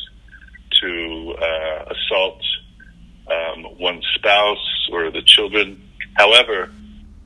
to 0.81 1.35
uh, 1.41 1.93
assault 1.93 2.41
um, 3.29 3.77
one's 3.79 4.05
spouse 4.15 4.89
or 4.91 5.11
the 5.11 5.21
children. 5.21 5.88
However, 6.19 6.69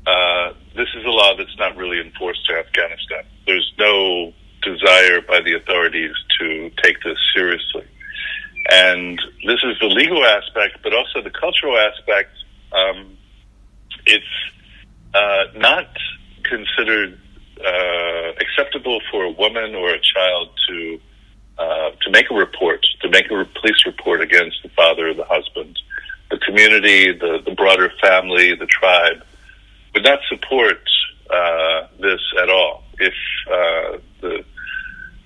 uh, 0.05 0.53
this 0.75 0.87
is 0.95 1.03
a 1.03 1.09
law 1.09 1.35
that's 1.35 1.57
not 1.57 1.75
really 1.75 1.99
enforced 1.99 2.47
in 2.47 2.57
Afghanistan. 2.57 3.23
There's 3.47 3.73
no 3.79 4.33
desire 4.61 5.19
by 5.21 5.41
the 5.41 5.55
authorities 5.55 6.13
to 6.39 6.69
take 6.83 7.01
this 7.03 7.17
seriously. 7.35 7.87
And 8.69 9.19
this 9.47 9.57
is 9.63 9.79
the 9.81 9.87
legal 9.87 10.23
aspect, 10.23 10.83
but 10.83 10.93
also 10.93 11.23
the 11.23 11.31
cultural 11.31 11.75
aspect. 11.75 12.29
Um, 12.71 13.17
it's 14.05 14.35
uh, 15.15 15.57
not 15.57 15.89
considered 16.43 17.19
uh, 17.65 18.29
acceptable 18.39 19.01
for 19.11 19.23
a 19.23 19.31
woman 19.31 19.73
or 19.73 19.89
a 19.89 19.99
child 19.99 20.49
to 20.69 20.99
uh, 21.57 21.91
to 22.01 22.11
make 22.11 22.29
a 22.29 22.35
report, 22.35 22.85
to 23.01 23.09
make 23.09 23.25
a 23.25 23.45
police 23.59 23.85
report 23.85 24.21
against 24.21 24.57
the 24.63 24.69
father 24.69 25.09
or 25.09 25.13
the 25.13 25.25
husband. 25.25 25.77
Community, 26.53 27.11
the, 27.11 27.41
the 27.43 27.55
broader 27.55 27.91
family, 27.99 28.53
the 28.53 28.67
tribe 28.67 29.23
would 29.95 30.03
not 30.03 30.19
support 30.29 30.77
uh, 31.27 31.87
this 31.99 32.21
at 32.39 32.47
all. 32.47 32.83
If 32.99 33.13
uh, 33.47 33.97
the 34.21 34.45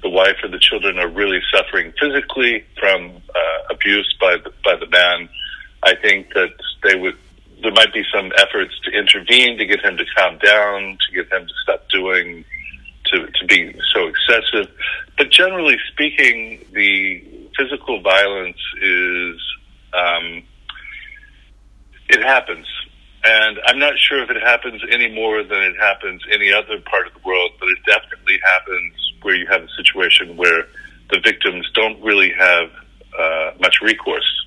the 0.03 0.09
wife 0.09 0.37
or 0.41 0.47
the 0.47 0.59
children 0.59 0.97
are 0.99 1.09
really 1.09 1.41
suffering 1.53 1.91
physically 1.99 2.63
from 2.79 3.11
uh, 3.35 3.73
abuse 3.73 4.15
by 4.21 4.37
the, 4.37 4.53
by 4.63 4.77
the 4.77 4.87
man, 4.87 5.27
I 5.83 5.95
think 5.95 6.33
that 6.33 6.53
they 6.83 6.95
would 6.95 7.17
there 7.61 7.73
might 7.73 7.93
be 7.93 8.05
some 8.13 8.31
efforts 8.37 8.79
to 8.85 8.91
intervene 8.91 9.57
to 9.57 9.65
get 9.65 9.83
him 9.83 9.97
to 9.97 10.05
calm 10.15 10.37
down, 10.37 10.97
to 11.09 11.13
get 11.13 11.29
him 11.29 11.45
to 11.45 11.53
stop 11.61 11.89
doing, 11.89 12.45
to, 13.07 13.27
to 13.27 13.45
be 13.47 13.77
so 13.93 14.07
excessive. 14.07 14.71
But 15.17 15.29
generally 15.29 15.77
speaking, 15.91 16.63
the 16.71 17.21
physical 17.57 17.99
violence 18.01 18.61
is, 18.81 19.41
um, 19.93 20.43
it 22.09 22.23
happens. 22.23 22.65
And 23.23 23.59
I'm 23.65 23.79
not 23.79 23.97
sure 23.97 24.23
if 24.23 24.29
it 24.29 24.41
happens 24.41 24.81
any 24.91 25.13
more 25.13 25.43
than 25.43 25.61
it 25.61 25.75
happens 25.77 26.21
any 26.31 26.53
other 26.53 26.79
part 26.81 27.07
of 27.07 27.13
the 27.13 27.19
world, 27.25 27.51
but 27.59 27.67
it 27.69 27.79
definitely 27.85 28.39
happens 28.43 28.93
where 29.21 29.35
you 29.35 29.47
have 29.47 29.63
a 29.63 29.69
situation 29.75 30.37
where 30.37 30.67
the 31.09 31.19
victims 31.19 31.69
don't 31.73 32.01
really 32.01 32.31
have 32.31 32.69
uh, 33.17 33.51
much 33.59 33.81
recourse. 33.81 34.45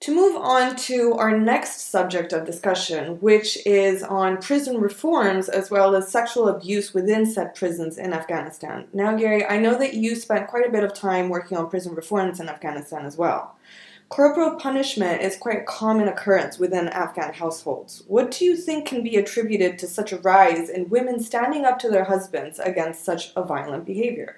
To 0.00 0.12
move 0.12 0.34
on 0.36 0.74
to 0.88 1.12
our 1.14 1.38
next 1.38 1.90
subject 1.90 2.32
of 2.32 2.44
discussion, 2.44 3.20
which 3.20 3.56
is 3.64 4.02
on 4.02 4.38
prison 4.38 4.80
reforms 4.80 5.48
as 5.48 5.70
well 5.70 5.94
as 5.94 6.10
sexual 6.10 6.48
abuse 6.48 6.92
within 6.92 7.24
said 7.24 7.54
prisons 7.54 7.98
in 7.98 8.12
Afghanistan. 8.12 8.88
Now, 8.92 9.16
Gary, 9.16 9.46
I 9.46 9.58
know 9.58 9.78
that 9.78 9.94
you 9.94 10.16
spent 10.16 10.48
quite 10.48 10.66
a 10.66 10.72
bit 10.72 10.82
of 10.82 10.92
time 10.92 11.28
working 11.28 11.56
on 11.56 11.70
prison 11.70 11.94
reforms 11.94 12.40
in 12.40 12.48
Afghanistan 12.48 13.06
as 13.06 13.16
well. 13.16 13.54
Corporal 14.12 14.56
punishment 14.56 15.22
is 15.22 15.38
quite 15.38 15.60
a 15.60 15.64
common 15.64 16.06
occurrence 16.06 16.58
within 16.58 16.86
Afghan 16.88 17.32
households. 17.32 18.02
What 18.06 18.30
do 18.30 18.44
you 18.44 18.58
think 18.58 18.86
can 18.86 19.02
be 19.02 19.16
attributed 19.16 19.78
to 19.78 19.86
such 19.86 20.12
a 20.12 20.18
rise 20.18 20.68
in 20.68 20.90
women 20.90 21.18
standing 21.18 21.64
up 21.64 21.78
to 21.78 21.88
their 21.88 22.04
husbands 22.04 22.58
against 22.58 23.06
such 23.06 23.32
a 23.34 23.42
violent 23.42 23.86
behavior? 23.86 24.36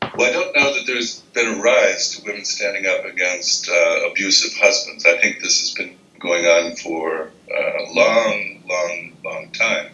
Well, 0.00 0.30
I 0.30 0.32
don't 0.32 0.56
know 0.56 0.72
that 0.72 0.84
there's 0.86 1.20
been 1.34 1.58
a 1.58 1.62
rise 1.62 2.16
to 2.16 2.24
women 2.24 2.46
standing 2.46 2.86
up 2.86 3.04
against 3.04 3.68
uh, 3.68 4.08
abusive 4.10 4.58
husbands. 4.58 5.04
I 5.04 5.18
think 5.18 5.42
this 5.42 5.60
has 5.60 5.74
been 5.74 5.94
going 6.18 6.46
on 6.46 6.76
for 6.76 7.30
a 7.54 7.92
long, 7.92 8.62
long, 8.66 9.12
long 9.22 9.50
time. 9.52 9.90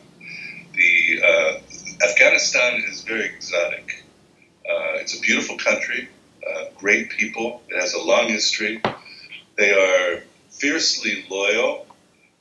The 0.74 1.22
uh, 1.24 2.06
Afghanistan 2.08 2.80
is 2.88 3.02
very 3.02 3.24
exotic. 3.24 4.04
Uh, 4.64 5.00
it's 5.00 5.18
a 5.18 5.20
beautiful 5.20 5.58
country, 5.58 6.08
uh, 6.48 6.64
great 6.76 7.10
people. 7.10 7.62
It 7.68 7.80
has 7.80 7.94
a 7.94 8.02
long 8.02 8.28
history. 8.28 8.82
They 9.56 9.72
are 9.72 10.22
fiercely 10.50 11.24
loyal, 11.30 11.86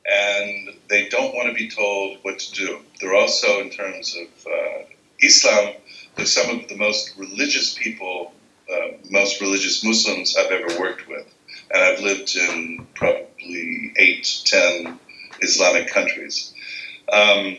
and 0.06 0.70
they 0.90 1.10
don't 1.10 1.34
want 1.36 1.50
to 1.50 1.54
be 1.54 1.70
told 1.70 2.20
what 2.22 2.40
to 2.40 2.52
do. 2.54 2.80
They're 3.00 3.16
also, 3.16 3.62
in 3.62 3.70
terms 3.70 4.16
of 4.16 4.52
uh, 4.52 4.84
Islam, 5.20 5.74
they're 6.16 6.26
some 6.26 6.60
of 6.60 6.68
the 6.68 6.76
most 6.76 7.18
religious 7.18 7.74
people, 7.74 8.34
uh, 8.72 8.98
most 9.10 9.42
religious 9.42 9.84
Muslims 9.84 10.36
I've 10.38 10.52
ever 10.52 10.80
worked 10.80 11.08
with. 11.08 11.28
And 11.74 11.84
I've 11.84 12.00
lived 12.02 12.36
in 12.36 12.88
probably 12.96 13.94
eight, 13.98 14.42
ten 14.46 15.00
Islamic 15.42 15.88
countries. 15.88 16.54
Um, 17.12 17.58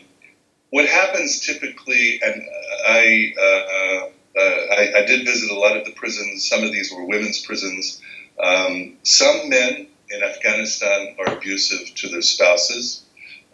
what 0.69 0.87
happens 0.87 1.39
typically, 1.39 2.19
and 2.23 2.43
I, 2.87 3.33
uh, 3.39 4.09
I, 4.41 4.91
I, 4.97 5.05
did 5.05 5.25
visit 5.25 5.51
a 5.51 5.59
lot 5.59 5.77
of 5.77 5.85
the 5.85 5.91
prisons. 5.91 6.47
Some 6.47 6.63
of 6.63 6.71
these 6.71 6.91
were 6.91 7.05
women's 7.05 7.45
prisons. 7.45 8.01
Um, 8.43 8.97
some 9.03 9.49
men 9.49 9.87
in 10.09 10.23
Afghanistan 10.23 11.15
are 11.19 11.37
abusive 11.37 11.93
to 11.95 12.09
their 12.09 12.21
spouses 12.21 13.03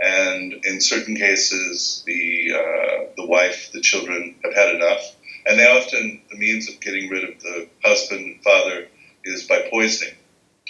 and 0.02 0.54
in 0.64 0.80
certain 0.80 1.16
cases, 1.16 2.04
the 2.06 2.54
uh, 2.54 3.06
the 3.18 3.26
wife, 3.26 3.72
the 3.74 3.82
children 3.82 4.36
have 4.44 4.54
had 4.54 4.76
enough, 4.76 5.16
and 5.46 5.60
they 5.60 5.68
often 5.68 6.22
the 6.32 6.38
means 6.38 6.70
of 6.70 6.80
getting 6.80 7.10
rid 7.10 7.24
of 7.24 7.40
the 7.42 7.68
husband 7.84 8.22
and 8.22 8.44
father 8.44 8.88
is 9.26 9.44
by 9.44 9.68
poisoning. 9.70 10.16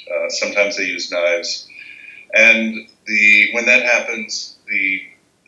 Uh, 0.10 0.30
sometimes 0.30 0.78
they 0.78 0.86
use 0.86 1.12
knives, 1.12 1.70
and 2.34 2.88
the 3.06 3.50
when 3.54 3.66
that 3.66 3.84
happens, 3.84 4.58
the 4.68 5.02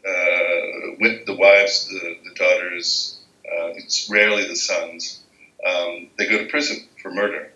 uh, 0.07 0.95
with 0.99 1.25
the 1.25 1.35
wives, 1.35 1.87
the, 1.87 2.17
the 2.23 2.35
daughters, 2.35 3.19
uh, 3.51 3.73
it's 3.75 4.09
rarely 4.09 4.47
the 4.47 4.55
sons. 4.55 5.19
Um, 5.65 6.09
they 6.17 6.27
go 6.27 6.39
to 6.39 6.45
prison 6.45 6.87
for 7.01 7.11
murder. 7.11 7.51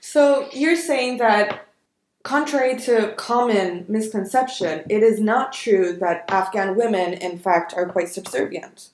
So 0.00 0.48
you're 0.52 0.76
saying 0.76 1.18
that 1.18 1.64
Contrary 2.24 2.74
to 2.80 3.12
common 3.18 3.84
misconception, 3.86 4.82
it 4.88 5.02
is 5.02 5.20
not 5.20 5.52
true 5.52 5.92
that 6.00 6.24
Afghan 6.30 6.74
women, 6.74 7.12
in 7.12 7.38
fact, 7.38 7.74
are 7.76 7.86
quite 7.86 8.08
subservient. 8.08 8.88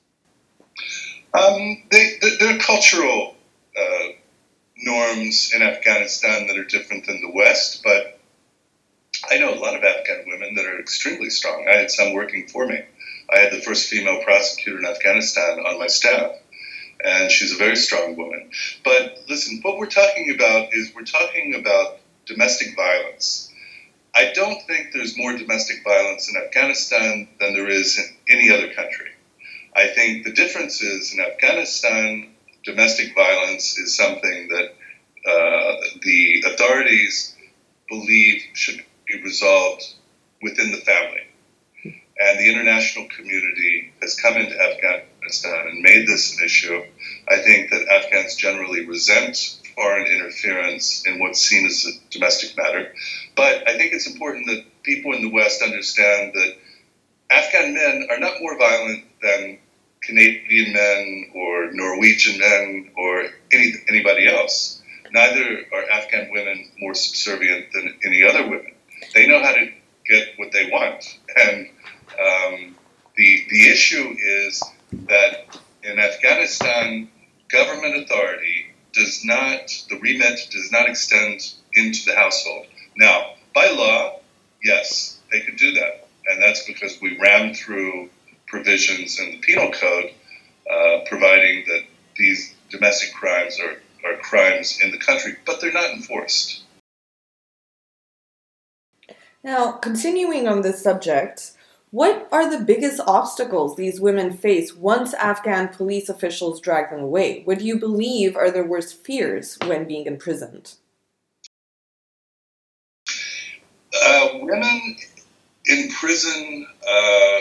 Um, 1.32 1.84
they, 1.92 2.18
there 2.40 2.56
are 2.56 2.58
cultural 2.58 3.36
uh, 3.78 4.06
norms 4.78 5.52
in 5.54 5.62
Afghanistan 5.62 6.48
that 6.48 6.58
are 6.58 6.64
different 6.64 7.06
than 7.06 7.20
the 7.20 7.30
West, 7.32 7.84
but 7.84 8.18
I 9.30 9.38
know 9.38 9.54
a 9.54 9.60
lot 9.60 9.76
of 9.76 9.84
Afghan 9.84 10.24
women 10.26 10.56
that 10.56 10.66
are 10.66 10.80
extremely 10.80 11.30
strong. 11.30 11.68
I 11.72 11.76
had 11.76 11.90
some 11.92 12.14
working 12.14 12.48
for 12.48 12.66
me. 12.66 12.82
I 13.32 13.38
had 13.38 13.52
the 13.52 13.62
first 13.62 13.88
female 13.88 14.22
prosecutor 14.22 14.78
in 14.78 14.86
Afghanistan 14.86 15.60
on 15.60 15.78
my 15.78 15.86
staff, 15.86 16.32
and 17.04 17.30
she's 17.30 17.52
a 17.52 17.56
very 17.56 17.76
strong 17.76 18.16
woman. 18.16 18.50
But 18.84 19.18
listen, 19.28 19.60
what 19.62 19.78
we're 19.78 19.86
talking 19.86 20.30
about 20.34 20.68
is 20.72 20.92
we're 20.94 21.04
talking 21.04 21.54
about 21.54 21.98
domestic 22.26 22.76
violence. 22.76 23.52
I 24.14 24.32
don't 24.34 24.60
think 24.66 24.88
there's 24.92 25.16
more 25.16 25.36
domestic 25.36 25.84
violence 25.84 26.28
in 26.28 26.36
Afghanistan 26.36 27.28
than 27.38 27.54
there 27.54 27.68
is 27.68 27.98
in 27.98 28.04
any 28.28 28.50
other 28.50 28.72
country. 28.72 29.10
I 29.74 29.86
think 29.88 30.24
the 30.24 30.32
difference 30.32 30.82
is 30.82 31.12
in 31.14 31.20
Afghanistan, 31.20 32.28
domestic 32.64 33.14
violence 33.14 33.78
is 33.78 33.96
something 33.96 34.48
that 34.48 34.74
uh, 35.30 35.76
the 36.02 36.44
authorities 36.46 37.36
believe 37.88 38.42
should 38.54 38.82
be 39.06 39.22
resolved 39.22 39.94
within 40.42 40.72
the 40.72 40.78
family. 40.78 41.29
And 42.20 42.38
the 42.38 42.50
international 42.50 43.08
community 43.08 43.92
has 44.02 44.14
come 44.14 44.36
into 44.36 44.54
Afghanistan 44.60 45.68
and 45.68 45.80
made 45.80 46.06
this 46.06 46.36
an 46.36 46.44
issue. 46.44 46.82
I 47.28 47.38
think 47.38 47.70
that 47.70 47.88
Afghans 47.88 48.36
generally 48.36 48.86
resent 48.86 49.58
foreign 49.74 50.06
interference 50.06 51.06
in 51.06 51.18
what's 51.18 51.40
seen 51.40 51.64
as 51.64 51.86
a 51.86 52.10
domestic 52.10 52.56
matter. 52.58 52.92
But 53.36 53.66
I 53.66 53.78
think 53.78 53.94
it's 53.94 54.06
important 54.06 54.46
that 54.48 54.64
people 54.82 55.14
in 55.14 55.22
the 55.22 55.30
West 55.30 55.62
understand 55.62 56.32
that 56.34 56.56
Afghan 57.30 57.72
men 57.72 58.08
are 58.10 58.18
not 58.18 58.34
more 58.40 58.58
violent 58.58 59.04
than 59.22 59.58
Canadian 60.02 60.74
men 60.74 61.30
or 61.34 61.70
Norwegian 61.72 62.38
men 62.38 62.90
or 62.96 63.28
any, 63.52 63.72
anybody 63.88 64.28
else. 64.28 64.82
Neither 65.12 65.64
are 65.72 65.90
Afghan 65.90 66.30
women 66.32 66.70
more 66.80 66.94
subservient 66.94 67.72
than 67.72 67.98
any 68.04 68.24
other 68.24 68.42
women. 68.42 68.74
They 69.14 69.26
know 69.26 69.42
how 69.42 69.52
to 69.52 69.70
get 70.06 70.28
what 70.36 70.52
they 70.52 70.68
want. 70.70 71.18
And 71.36 71.68
um, 72.20 72.76
the, 73.16 73.44
the 73.50 73.68
issue 73.68 74.14
is 74.18 74.62
that 74.92 75.58
in 75.82 75.98
Afghanistan, 75.98 77.08
government 77.48 77.96
authority 77.96 78.66
does 78.92 79.24
not, 79.24 79.68
the 79.88 79.98
remit 80.00 80.48
does 80.50 80.70
not 80.72 80.88
extend 80.88 81.54
into 81.74 82.04
the 82.06 82.14
household. 82.14 82.66
Now, 82.96 83.34
by 83.54 83.70
law, 83.70 84.20
yes, 84.62 85.18
they 85.30 85.40
could 85.40 85.56
do 85.56 85.72
that. 85.72 86.08
And 86.26 86.42
that's 86.42 86.66
because 86.66 87.00
we 87.00 87.18
ran 87.18 87.54
through 87.54 88.10
provisions 88.46 89.18
in 89.18 89.32
the 89.32 89.38
penal 89.38 89.70
code 89.72 90.10
uh, 90.70 90.98
providing 91.06 91.64
that 91.66 91.82
these 92.16 92.54
domestic 92.70 93.12
crimes 93.14 93.58
are, 93.60 93.76
are 94.08 94.16
crimes 94.18 94.78
in 94.82 94.90
the 94.90 94.98
country, 94.98 95.36
but 95.46 95.60
they're 95.60 95.72
not 95.72 95.90
enforced. 95.90 96.62
Now, 99.42 99.72
continuing 99.72 100.46
on 100.46 100.60
this 100.62 100.82
subject, 100.82 101.52
what 101.90 102.28
are 102.30 102.48
the 102.48 102.64
biggest 102.64 103.00
obstacles 103.06 103.76
these 103.76 104.00
women 104.00 104.32
face 104.32 104.74
once 104.74 105.12
Afghan 105.14 105.68
police 105.68 106.08
officials 106.08 106.60
drag 106.60 106.90
them 106.90 107.00
away? 107.00 107.42
What 107.44 107.58
do 107.58 107.64
you 107.64 107.78
believe 107.78 108.36
are 108.36 108.50
their 108.50 108.64
worst 108.64 109.04
fears 109.04 109.58
when 109.66 109.88
being 109.88 110.06
imprisoned? 110.06 110.74
Uh, 114.04 114.28
women 114.34 114.96
in 115.66 115.90
prison 115.90 116.66
uh, 116.88 117.40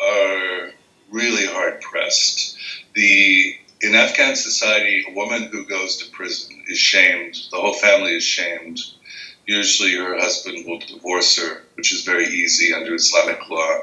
are 0.00 0.70
really 1.10 1.46
hard 1.46 1.80
pressed. 1.80 2.56
The 2.94 3.54
in 3.80 3.96
Afghan 3.96 4.36
society, 4.36 5.04
a 5.08 5.14
woman 5.14 5.48
who 5.50 5.66
goes 5.66 5.96
to 5.96 6.10
prison 6.12 6.62
is 6.68 6.78
shamed. 6.78 7.36
The 7.50 7.56
whole 7.56 7.74
family 7.74 8.12
is 8.12 8.22
shamed. 8.22 8.78
Usually, 9.46 9.94
her 9.96 10.18
husband 10.18 10.64
will 10.66 10.78
divorce 10.78 11.36
her, 11.38 11.62
which 11.74 11.92
is 11.92 12.04
very 12.04 12.26
easy 12.26 12.72
under 12.72 12.94
Islamic 12.94 13.48
law. 13.48 13.80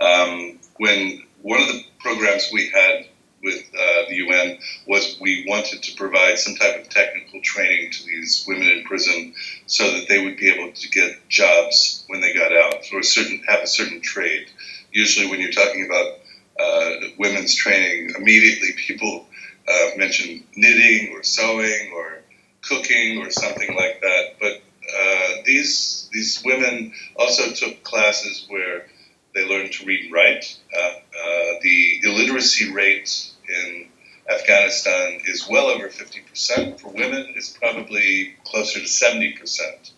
Um, 0.00 0.58
when 0.78 1.22
one 1.42 1.60
of 1.60 1.68
the 1.68 1.84
programs 2.00 2.50
we 2.52 2.70
had 2.70 3.06
with 3.42 3.62
uh, 3.74 4.08
the 4.08 4.16
UN 4.16 4.58
was 4.88 5.18
we 5.20 5.44
wanted 5.46 5.82
to 5.82 5.94
provide 5.96 6.38
some 6.38 6.54
type 6.54 6.80
of 6.80 6.88
technical 6.88 7.40
training 7.42 7.92
to 7.92 8.04
these 8.06 8.44
women 8.48 8.68
in 8.68 8.84
prison 8.84 9.34
so 9.66 9.84
that 9.92 10.08
they 10.08 10.24
would 10.24 10.38
be 10.38 10.48
able 10.50 10.72
to 10.72 10.88
get 10.88 11.28
jobs 11.28 12.04
when 12.08 12.22
they 12.22 12.32
got 12.32 12.52
out 12.52 12.76
or 12.92 13.02
certain 13.02 13.42
have 13.46 13.60
a 13.60 13.66
certain 13.66 14.00
trade. 14.00 14.46
Usually, 14.90 15.28
when 15.30 15.40
you're 15.40 15.52
talking 15.52 15.84
about 15.84 16.18
uh, 16.58 17.08
women's 17.18 17.54
training, 17.54 18.14
immediately 18.16 18.72
people 18.76 19.26
uh, 19.68 19.90
mention 19.96 20.44
knitting 20.56 21.14
or 21.14 21.22
sewing 21.22 21.92
or 21.94 22.20
cooking 22.62 23.18
or 23.18 23.30
something 23.30 23.76
like 23.76 24.00
that. 24.00 24.36
But 24.40 24.62
uh, 24.92 25.42
these 25.44 26.08
these 26.12 26.42
women 26.44 26.92
also 27.16 27.52
took 27.52 27.82
classes 27.84 28.46
where 28.48 28.86
they 29.34 29.48
learned 29.48 29.72
to 29.72 29.86
read 29.86 30.04
and 30.04 30.12
write. 30.12 30.58
Uh, 30.76 30.80
uh, 30.80 31.52
the 31.62 32.00
illiteracy 32.04 32.72
rate 32.72 33.30
in 33.48 33.88
Afghanistan 34.32 35.20
is 35.26 35.48
well 35.48 35.66
over 35.66 35.88
50%. 35.88 36.80
For 36.80 36.88
women, 36.88 37.32
it's 37.36 37.50
probably 37.50 38.34
closer 38.44 38.80
to 38.80 38.86
70%. 38.86 39.90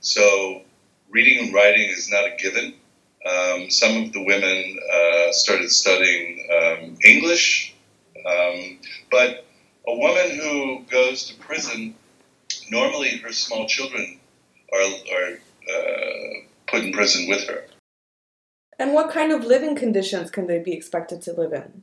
So 0.00 0.62
reading 1.10 1.46
and 1.46 1.54
writing 1.54 1.88
is 1.90 2.10
not 2.10 2.24
a 2.24 2.36
given. 2.38 2.74
Um, 3.26 3.70
some 3.70 4.04
of 4.04 4.12
the 4.12 4.22
women 4.22 4.78
uh, 4.92 5.32
started 5.32 5.70
studying 5.70 6.48
um, 6.56 6.96
English, 7.04 7.74
um, 8.24 8.78
but 9.10 9.44
a 9.86 9.96
woman 9.96 10.38
who 10.38 10.84
goes 10.90 11.28
to 11.28 11.36
prison, 11.40 11.94
normally 12.70 13.18
her 13.18 13.32
small 13.32 13.66
children 13.66 14.17
are, 14.72 14.80
are 14.80 15.38
uh, 15.72 16.40
put 16.66 16.84
in 16.84 16.92
prison 16.92 17.28
with 17.28 17.46
her. 17.48 17.64
And 18.78 18.94
what 18.94 19.10
kind 19.10 19.32
of 19.32 19.44
living 19.44 19.74
conditions 19.74 20.30
can 20.30 20.46
they 20.46 20.58
be 20.58 20.72
expected 20.72 21.20
to 21.22 21.32
live 21.32 21.52
in? 21.52 21.82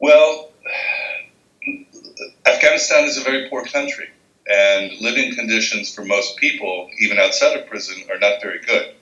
Well, 0.00 0.50
Afghanistan 2.46 3.04
is 3.04 3.18
a 3.18 3.22
very 3.22 3.48
poor 3.48 3.64
country, 3.64 4.08
and 4.46 4.92
living 5.00 5.34
conditions 5.34 5.94
for 5.94 6.04
most 6.04 6.36
people, 6.36 6.88
even 7.00 7.18
outside 7.18 7.58
of 7.58 7.66
prison, 7.66 8.02
are 8.10 8.18
not 8.18 8.40
very 8.40 8.60
good. 8.60 8.94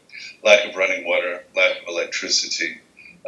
Lack 0.43 0.69
of 0.69 0.77
running 0.77 1.07
water, 1.07 1.45
lack 1.55 1.83
of 1.83 1.89
electricity. 1.89 2.81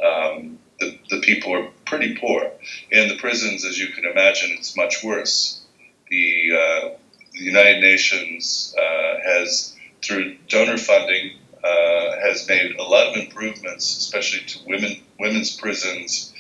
Um, 0.03 0.59
the, 0.81 0.99
the 1.11 1.21
people 1.21 1.55
are 1.55 1.69
pretty 1.85 2.17
poor. 2.17 2.51
In 2.91 3.09
the 3.09 3.17
prisons, 3.17 3.65
as 3.65 3.79
you 3.79 3.89
can 3.89 4.05
imagine, 4.05 4.51
it's 4.53 4.77
much 4.77 5.03
worse. 5.03 5.65
The, 6.11 6.51
uh, 6.53 6.89
the 7.37 7.45
United 7.45 7.81
Nations 7.81 8.75
uh, 8.79 9.15
has, 9.25 9.77
through 10.03 10.37
donor 10.49 10.79
funding, 10.79 11.39
uh, 11.63 12.17
has 12.23 12.47
made 12.49 12.77
a 12.77 12.83
lot 12.83 13.09
of 13.09 13.17
improvements, 13.17 13.97
especially 13.99 14.45
to 14.47 14.59
women 14.67 14.97
women's 15.19 15.57
prisons 15.57 16.33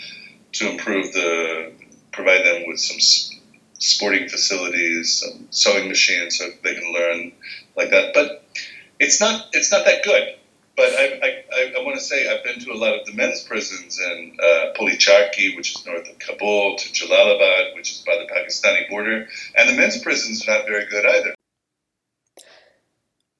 to 0.53 0.71
improve 0.71 1.13
the 1.13 1.73
provide 2.13 2.45
them 2.45 2.65
with 2.67 2.79
some 2.79 2.99
sporting 3.79 4.29
facilities, 4.29 5.23
some 5.25 5.49
sewing 5.51 5.89
machines, 5.89 6.39
so 6.39 6.49
they 6.63 6.75
can 6.75 6.93
learn 6.93 7.33
like 7.77 7.91
that. 7.91 8.13
But 8.15 8.45
it's 8.99 9.21
not 9.21 9.49
it's 9.53 9.71
not 9.71 9.85
that 9.85 10.03
good. 10.05 10.36
But 10.77 10.93
I, 10.93 11.43
I, 11.53 11.73
I 11.79 11.85
want 11.85 11.97
to 11.97 12.05
say 12.05 12.29
I've 12.29 12.45
been 12.45 12.61
to 12.61 12.73
a 12.73 12.75
lot 12.75 12.99
of 12.99 13.07
the 13.07 13.15
men's 13.15 13.43
prisons 13.43 13.99
in 13.99 14.37
uh, 14.39 14.73
Policharki, 14.79 15.57
which 15.57 15.75
is 15.75 15.87
north 15.87 16.09
of 16.09 16.19
Kabul, 16.19 16.77
to 16.77 16.89
Jalalabad, 16.91 17.75
which 17.75 17.93
is 17.93 18.05
by 18.07 18.17
the 18.17 18.31
Pakistani 18.31 18.89
border, 18.91 19.27
and 19.57 19.69
the 19.69 19.75
men's 19.75 19.99
prisons 19.99 20.47
are 20.47 20.59
not 20.59 20.67
very 20.67 20.85
good 20.87 21.07
either. 21.07 21.35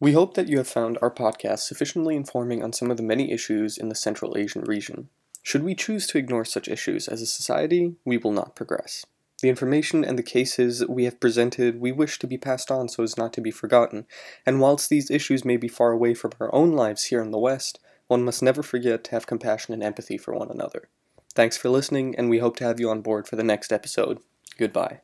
We 0.01 0.13
hope 0.13 0.35
that 0.35 0.49
you 0.49 0.59
have 0.59 0.69
found 0.69 0.99
our 1.01 1.11
podcast 1.11 1.61
sufficiently 1.61 2.17
informing 2.17 2.63
on 2.63 2.73
some 2.73 2.91
of 2.91 2.97
the 2.97 3.03
many 3.03 3.33
issues 3.33 3.79
in 3.79 3.89
the 3.89 3.95
Central 3.95 4.37
Asian 4.37 4.63
region. 4.63 5.09
Should 5.43 5.63
we 5.63 5.75
choose 5.75 6.07
to 6.09 6.19
ignore 6.19 6.45
such 6.45 6.69
issues 6.69 7.07
as 7.07 7.23
a 7.23 7.27
society, 7.27 7.97
we 8.05 8.17
will 8.17 8.33
not 8.33 8.57
progress. 8.57 9.07
The 9.43 9.49
information 9.49 10.05
and 10.05 10.19
the 10.19 10.23
cases 10.23 10.87
we 10.87 11.05
have 11.05 11.21
presented 11.21 11.81
we 11.81 11.93
wish 11.93 12.19
to 12.19 12.27
be 12.27 12.39
passed 12.39 12.71
on 12.71 12.89
so 12.89 13.03
as 13.03 13.19
not 13.19 13.33
to 13.35 13.41
be 13.41 13.51
forgotten, 13.51 14.07
and 14.47 14.61
whilst 14.61 14.89
these 14.89 15.11
issues 15.11 15.45
may 15.45 15.57
be 15.57 15.69
far 15.69 15.93
away 15.93 16.15
from 16.15 16.33
our 16.41 16.55
own 16.55 16.73
lives 16.73 17.05
here 17.05 17.21
in 17.21 17.33
the 17.33 17.39
West, 17.39 17.79
one 18.07 18.25
must 18.25 18.43
never 18.43 18.63
forget 18.63 19.05
to 19.05 19.11
have 19.11 19.27
compassion 19.27 19.75
and 19.75 19.83
empathy 19.83 20.17
for 20.17 20.35
one 20.35 20.51
another. 20.51 20.89
Thanks 21.35 21.57
for 21.57 21.69
listening, 21.69 22.15
and 22.17 22.31
we 22.31 22.39
hope 22.39 22.57
to 22.57 22.65
have 22.65 22.81
you 22.81 22.89
on 22.89 23.03
board 23.03 23.29
for 23.29 23.37
the 23.37 23.45
next 23.45 23.73
episode. 23.73 24.21
Goodbye. 24.59 25.01